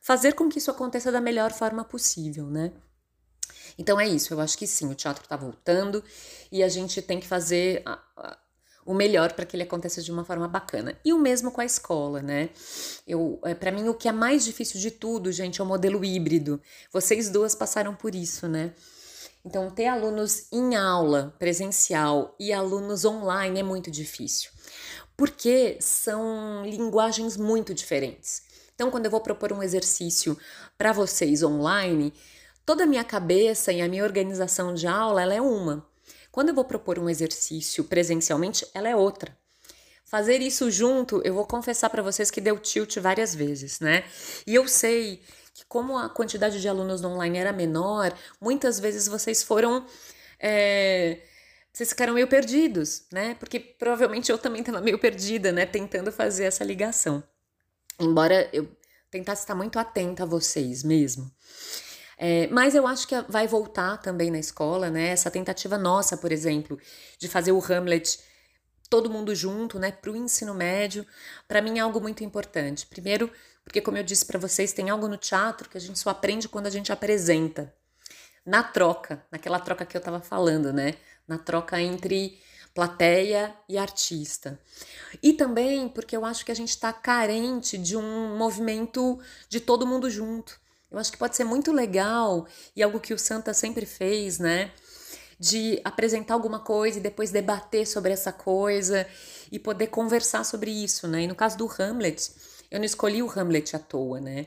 fazer 0.00 0.34
com 0.34 0.48
que 0.48 0.58
isso 0.58 0.70
aconteça 0.70 1.12
da 1.12 1.20
melhor 1.20 1.52
forma 1.52 1.84
possível, 1.84 2.46
né? 2.46 2.72
Então 3.78 4.00
é 4.00 4.08
isso, 4.08 4.34
eu 4.34 4.40
acho 4.40 4.58
que 4.58 4.66
sim, 4.66 4.90
o 4.90 4.94
teatro 4.94 5.22
está 5.22 5.36
voltando 5.36 6.02
e 6.50 6.62
a 6.62 6.68
gente 6.68 7.00
tem 7.00 7.20
que 7.20 7.26
fazer 7.26 7.84
o 8.84 8.94
melhor 8.94 9.32
para 9.32 9.44
que 9.44 9.56
ele 9.56 9.62
aconteça 9.62 10.02
de 10.02 10.10
uma 10.10 10.24
forma 10.24 10.48
bacana. 10.48 10.98
E 11.04 11.12
o 11.12 11.18
mesmo 11.18 11.50
com 11.50 11.60
a 11.60 11.64
escola, 11.64 12.22
né? 12.22 12.50
Eu, 13.06 13.38
é, 13.44 13.54
para 13.54 13.70
mim 13.70 13.88
o 13.88 13.94
que 13.94 14.08
é 14.08 14.12
mais 14.12 14.44
difícil 14.44 14.80
de 14.80 14.90
tudo, 14.90 15.30
gente, 15.30 15.60
é 15.60 15.64
o 15.64 15.66
modelo 15.66 16.04
híbrido. 16.04 16.60
Vocês 16.92 17.28
duas 17.30 17.54
passaram 17.54 17.94
por 17.94 18.14
isso, 18.14 18.48
né? 18.48 18.72
Então, 19.44 19.70
ter 19.70 19.86
alunos 19.86 20.46
em 20.52 20.76
aula 20.76 21.34
presencial 21.38 22.34
e 22.38 22.52
alunos 22.52 23.04
online 23.04 23.60
é 23.60 23.62
muito 23.62 23.90
difícil, 23.90 24.50
porque 25.16 25.78
são 25.80 26.62
linguagens 26.64 27.38
muito 27.38 27.72
diferentes. 27.72 28.42
Então, 28.74 28.90
quando 28.90 29.06
eu 29.06 29.10
vou 29.10 29.20
propor 29.20 29.52
um 29.52 29.62
exercício 29.62 30.38
para 30.76 30.92
vocês 30.92 31.42
online, 31.42 32.12
toda 32.66 32.84
a 32.84 32.86
minha 32.86 33.04
cabeça 33.04 33.72
e 33.72 33.80
a 33.80 33.88
minha 33.88 34.04
organização 34.04 34.74
de 34.74 34.86
aula 34.86 35.22
ela 35.22 35.34
é 35.34 35.40
uma. 35.40 35.89
Quando 36.30 36.50
eu 36.50 36.54
vou 36.54 36.64
propor 36.64 36.98
um 36.98 37.08
exercício 37.08 37.84
presencialmente, 37.84 38.66
ela 38.74 38.88
é 38.88 38.96
outra. 38.96 39.36
Fazer 40.04 40.40
isso 40.40 40.70
junto, 40.70 41.20
eu 41.24 41.34
vou 41.34 41.46
confessar 41.46 41.88
para 41.90 42.02
vocês 42.02 42.30
que 42.30 42.40
deu 42.40 42.58
tilt 42.58 42.96
várias 42.98 43.34
vezes, 43.34 43.80
né? 43.80 44.04
E 44.46 44.54
eu 44.54 44.66
sei 44.66 45.22
que 45.54 45.64
como 45.66 45.96
a 45.96 46.08
quantidade 46.08 46.60
de 46.60 46.68
alunos 46.68 47.00
no 47.00 47.10
online 47.10 47.38
era 47.38 47.52
menor, 47.52 48.12
muitas 48.40 48.80
vezes 48.80 49.06
vocês 49.06 49.42
foram 49.42 49.86
é, 50.38 51.20
vocês 51.72 51.90
ficaram 51.90 52.14
meio 52.14 52.26
perdidos, 52.26 53.04
né? 53.12 53.34
Porque 53.34 53.60
provavelmente 53.60 54.30
eu 54.30 54.38
também 54.38 54.60
estava 54.60 54.80
meio 54.80 54.98
perdida, 54.98 55.52
né? 55.52 55.64
Tentando 55.64 56.10
fazer 56.10 56.44
essa 56.44 56.64
ligação. 56.64 57.22
Embora 57.98 58.48
eu 58.52 58.68
tentasse 59.10 59.42
estar 59.42 59.54
muito 59.54 59.78
atenta 59.78 60.24
a 60.24 60.26
vocês 60.26 60.82
mesmo. 60.82 61.30
É, 62.22 62.48
mas 62.48 62.74
eu 62.74 62.86
acho 62.86 63.08
que 63.08 63.18
vai 63.30 63.46
voltar 63.46 63.96
também 63.96 64.30
na 64.30 64.38
escola, 64.38 64.90
né? 64.90 65.08
Essa 65.08 65.30
tentativa 65.30 65.78
nossa, 65.78 66.18
por 66.18 66.30
exemplo, 66.30 66.78
de 67.18 67.26
fazer 67.28 67.50
o 67.50 67.64
Hamlet 67.64 68.20
todo 68.90 69.08
mundo 69.08 69.34
junto, 69.34 69.78
né, 69.78 69.92
para 69.92 70.10
o 70.10 70.16
ensino 70.16 70.52
médio, 70.52 71.06
para 71.48 71.62
mim 71.62 71.78
é 71.78 71.80
algo 71.80 72.00
muito 72.00 72.22
importante. 72.22 72.86
Primeiro, 72.86 73.30
porque 73.64 73.80
como 73.80 73.96
eu 73.96 74.02
disse 74.02 74.26
para 74.26 74.38
vocês, 74.38 74.72
tem 74.72 74.90
algo 74.90 75.08
no 75.08 75.16
teatro 75.16 75.70
que 75.70 75.78
a 75.78 75.80
gente 75.80 75.98
só 75.98 76.10
aprende 76.10 76.48
quando 76.48 76.66
a 76.66 76.70
gente 76.70 76.92
apresenta. 76.92 77.72
Na 78.44 78.62
troca, 78.62 79.24
naquela 79.30 79.58
troca 79.58 79.86
que 79.86 79.96
eu 79.96 80.00
estava 80.00 80.20
falando, 80.20 80.72
né? 80.74 80.96
Na 81.26 81.38
troca 81.38 81.80
entre 81.80 82.38
plateia 82.74 83.54
e 83.66 83.78
artista. 83.78 84.60
E 85.22 85.32
também 85.32 85.88
porque 85.88 86.16
eu 86.16 86.24
acho 86.24 86.44
que 86.44 86.52
a 86.52 86.56
gente 86.56 86.70
está 86.70 86.92
carente 86.92 87.78
de 87.78 87.96
um 87.96 88.36
movimento 88.36 89.18
de 89.48 89.58
todo 89.60 89.86
mundo 89.86 90.10
junto. 90.10 90.60
Eu 90.90 90.98
acho 90.98 91.12
que 91.12 91.18
pode 91.18 91.36
ser 91.36 91.44
muito 91.44 91.72
legal 91.72 92.46
e 92.74 92.82
algo 92.82 92.98
que 92.98 93.14
o 93.14 93.18
Santa 93.18 93.54
sempre 93.54 93.86
fez, 93.86 94.38
né? 94.38 94.72
De 95.38 95.80
apresentar 95.84 96.34
alguma 96.34 96.58
coisa 96.58 96.98
e 96.98 97.02
depois 97.02 97.30
debater 97.30 97.86
sobre 97.86 98.12
essa 98.12 98.32
coisa 98.32 99.06
e 99.50 99.58
poder 99.58 99.86
conversar 99.86 100.44
sobre 100.44 100.70
isso, 100.70 101.06
né? 101.06 101.22
E 101.22 101.26
no 101.26 101.34
caso 101.34 101.56
do 101.56 101.70
Hamlet, 101.78 102.32
eu 102.70 102.78
não 102.78 102.84
escolhi 102.84 103.22
o 103.22 103.30
Hamlet 103.30 103.76
à 103.76 103.78
toa, 103.78 104.20
né? 104.20 104.46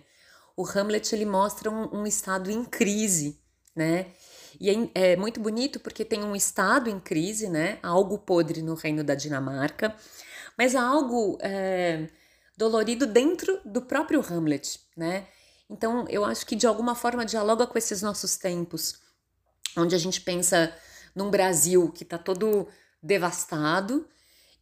O 0.55 0.67
Hamlet 0.67 1.13
ele 1.15 1.25
mostra 1.25 1.71
um, 1.71 2.01
um 2.01 2.05
estado 2.05 2.51
em 2.51 2.63
crise, 2.63 3.39
né? 3.75 4.07
E 4.59 4.69
é, 4.69 4.89
é, 4.93 5.15
muito 5.15 5.39
bonito 5.39 5.79
porque 5.79 6.05
tem 6.05 6.23
um 6.23 6.35
estado 6.35 6.89
em 6.89 6.99
crise, 6.99 7.49
né? 7.49 7.79
Algo 7.81 8.19
podre 8.19 8.61
no 8.61 8.75
reino 8.75 9.03
da 9.03 9.15
Dinamarca, 9.15 9.95
mas 10.57 10.75
há 10.75 10.83
algo 10.83 11.37
é, 11.41 12.07
dolorido 12.55 13.07
dentro 13.07 13.59
do 13.65 13.81
próprio 13.81 14.21
Hamlet, 14.21 14.79
né? 14.95 15.25
Então, 15.73 16.05
eu 16.07 16.23
acho 16.23 16.45
que 16.45 16.55
de 16.55 16.67
alguma 16.67 16.93
forma 16.93 17.25
dialoga 17.25 17.65
com 17.65 17.75
esses 17.79 18.03
nossos 18.03 18.37
tempos, 18.37 18.99
onde 19.75 19.95
a 19.95 19.97
gente 19.97 20.21
pensa 20.21 20.71
num 21.15 21.31
Brasil 21.31 21.91
que 21.91 22.03
está 22.03 22.15
todo 22.15 22.67
devastado 23.01 24.07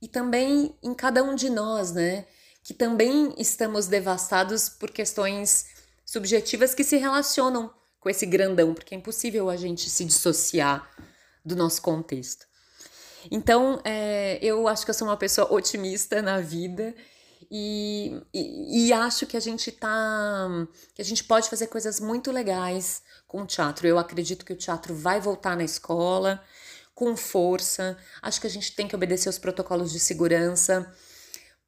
e 0.02 0.08
também 0.08 0.74
em 0.82 0.94
cada 0.94 1.22
um 1.22 1.36
de 1.36 1.50
nós, 1.50 1.92
né? 1.92 2.26
Que 2.64 2.74
também 2.74 3.36
estamos 3.38 3.88
devastados 3.88 4.70
por 4.70 4.90
questões 4.90 5.66
subjetivas 6.06 6.74
que 6.74 6.84
se 6.84 6.96
relacionam 6.96 7.74
com 8.00 8.10
esse 8.10 8.26
grandão, 8.26 8.74
porque 8.74 8.96
é 8.96 8.98
impossível 8.98 9.50
a 9.50 9.58
gente 9.58 9.90
se 9.90 10.06
dissociar 10.06 10.90
do 11.44 11.58
nosso 11.58 11.82
contexto. 11.82 12.48
Então, 13.30 13.82
é, 13.84 14.40
eu 14.42 14.66
acho 14.66 14.86
que 14.86 14.92
eu 14.92 14.96
sou 14.96 15.10
uma 15.10 15.18
pessoa 15.18 15.54
otimista 15.54 16.22
na 16.22 16.40
vida 16.40 16.96
e, 17.54 18.24
e, 18.34 18.94
acho 18.94 19.26
que 19.26 19.36
a 19.36 19.40
gente 19.42 19.74
tá. 19.74 20.48
que 20.96 21.02
a 21.02 21.06
gente 21.06 21.26
pode 21.26 21.50
fazer 21.50 21.68
coisas 21.68 22.00
muito 22.00 22.32
legais 22.32 23.04
com 23.28 23.42
o 23.42 23.46
teatro. 23.46 23.86
Eu 23.86 24.00
acredito 24.00 24.46
que 24.46 24.54
o 24.54 24.58
teatro 24.58 24.96
vai 24.96 25.20
voltar 25.20 25.58
na 25.58 25.64
escola 25.66 26.42
com 26.96 27.18
força. 27.18 27.98
Acho 28.22 28.40
que 28.40 28.48
a 28.48 28.50
gente 28.50 28.74
tem 28.74 28.88
que 28.88 28.96
obedecer 28.96 29.28
os 29.28 29.38
protocolos 29.38 29.92
de 29.92 30.00
segurança 30.00 30.90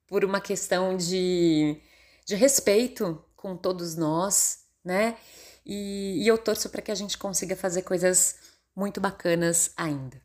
por 0.08 0.24
uma 0.24 0.40
questão 0.40 0.96
de, 0.96 1.82
de 2.26 2.36
respeito 2.36 3.22
com 3.36 3.58
todos 3.58 3.98
nós, 3.98 4.60
né? 4.86 5.18
E, 5.66 6.24
e 6.24 6.28
eu 6.28 6.38
torço 6.38 6.70
para 6.70 6.82
que 6.82 6.92
a 6.92 6.96
gente 6.96 7.18
consiga 7.18 7.58
fazer 7.58 7.82
coisas 7.82 8.36
muito 8.74 9.02
bacanas 9.02 9.74
ainda. 9.76 10.22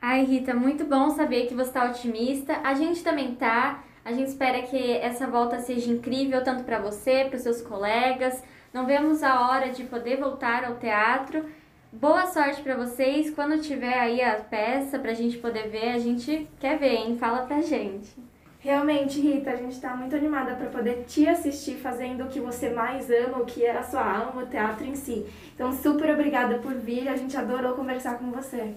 Ai, 0.00 0.24
Rita, 0.24 0.54
muito 0.54 0.84
bom 0.86 1.10
saber 1.10 1.46
que 1.46 1.54
você 1.54 1.68
está 1.68 1.90
otimista. 1.90 2.56
A 2.64 2.74
gente 2.74 3.02
também 3.02 3.34
tá. 3.34 3.84
A 4.04 4.12
gente 4.12 4.28
espera 4.28 4.62
que 4.62 4.96
essa 4.96 5.28
volta 5.28 5.60
seja 5.60 5.90
incrível 5.90 6.42
tanto 6.42 6.64
para 6.64 6.80
você, 6.80 7.24
para 7.24 7.36
os 7.36 7.42
seus 7.42 7.62
colegas. 7.62 8.42
Não 8.74 8.84
vemos 8.84 9.22
a 9.22 9.48
hora 9.48 9.70
de 9.70 9.84
poder 9.84 10.18
voltar 10.18 10.64
ao 10.64 10.76
teatro. 10.76 11.44
Boa 11.92 12.26
sorte 12.26 12.62
para 12.62 12.74
vocês. 12.74 13.30
Quando 13.30 13.62
tiver 13.62 13.96
aí 13.96 14.20
a 14.20 14.34
peça 14.36 14.98
para 14.98 15.12
a 15.12 15.14
gente 15.14 15.38
poder 15.38 15.68
ver, 15.68 15.90
a 15.90 15.98
gente 15.98 16.48
quer 16.58 16.78
ver, 16.78 16.94
hein? 16.94 17.16
Fala 17.16 17.46
pra 17.46 17.60
gente. 17.60 18.10
Realmente, 18.58 19.20
Rita, 19.20 19.50
a 19.50 19.56
gente 19.56 19.72
está 19.72 19.94
muito 19.94 20.16
animada 20.16 20.54
para 20.54 20.66
poder 20.66 21.04
te 21.06 21.28
assistir 21.28 21.76
fazendo 21.76 22.24
o 22.24 22.28
que 22.28 22.40
você 22.40 22.70
mais 22.70 23.10
ama, 23.10 23.38
o 23.38 23.44
que 23.44 23.64
é 23.64 23.76
a 23.76 23.82
sua 23.82 24.04
alma, 24.04 24.42
o 24.42 24.46
teatro 24.46 24.84
em 24.84 24.94
si. 24.94 25.26
Então, 25.54 25.72
super 25.72 26.10
obrigada 26.10 26.58
por 26.58 26.72
vir, 26.74 27.08
a 27.08 27.16
gente 27.16 27.36
adorou 27.36 27.74
conversar 27.74 28.18
com 28.18 28.30
você. 28.30 28.72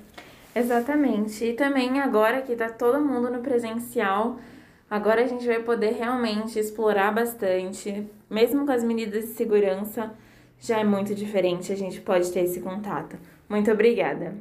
Exatamente. 0.56 1.46
E 1.46 1.54
também 1.54 2.00
agora 2.00 2.42
que 2.42 2.56
tá 2.56 2.70
todo 2.70 3.00
mundo 3.00 3.30
no 3.30 3.40
presencial, 3.40 4.40
Agora 4.89 5.24
a 5.24 5.28
gente 5.28 5.45
vai 5.45 5.63
poder 5.63 5.93
realmente 5.93 6.60
explorar 6.60 7.12
bastante, 7.13 8.08
mesmo 8.30 8.65
com 8.65 8.71
as 8.71 8.84
medidas 8.84 9.26
de 9.26 9.32
segurança, 9.34 10.13
já 10.60 10.80
é 10.80 10.84
muito 10.84 11.13
diferente, 11.15 11.71
a 11.71 11.76
gente 11.76 12.02
pode 12.02 12.32
ter 12.32 12.41
esse 12.41 12.62
contato. 12.62 13.17
Muito 13.50 13.71
obrigada. 13.71 14.36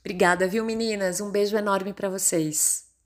Obrigada, 0.00 0.48
viu, 0.48 0.64
meninas? 0.64 1.20
Um 1.20 1.30
beijo 1.30 1.56
enorme 1.56 1.92
para 1.92 2.08
vocês. 2.08 2.91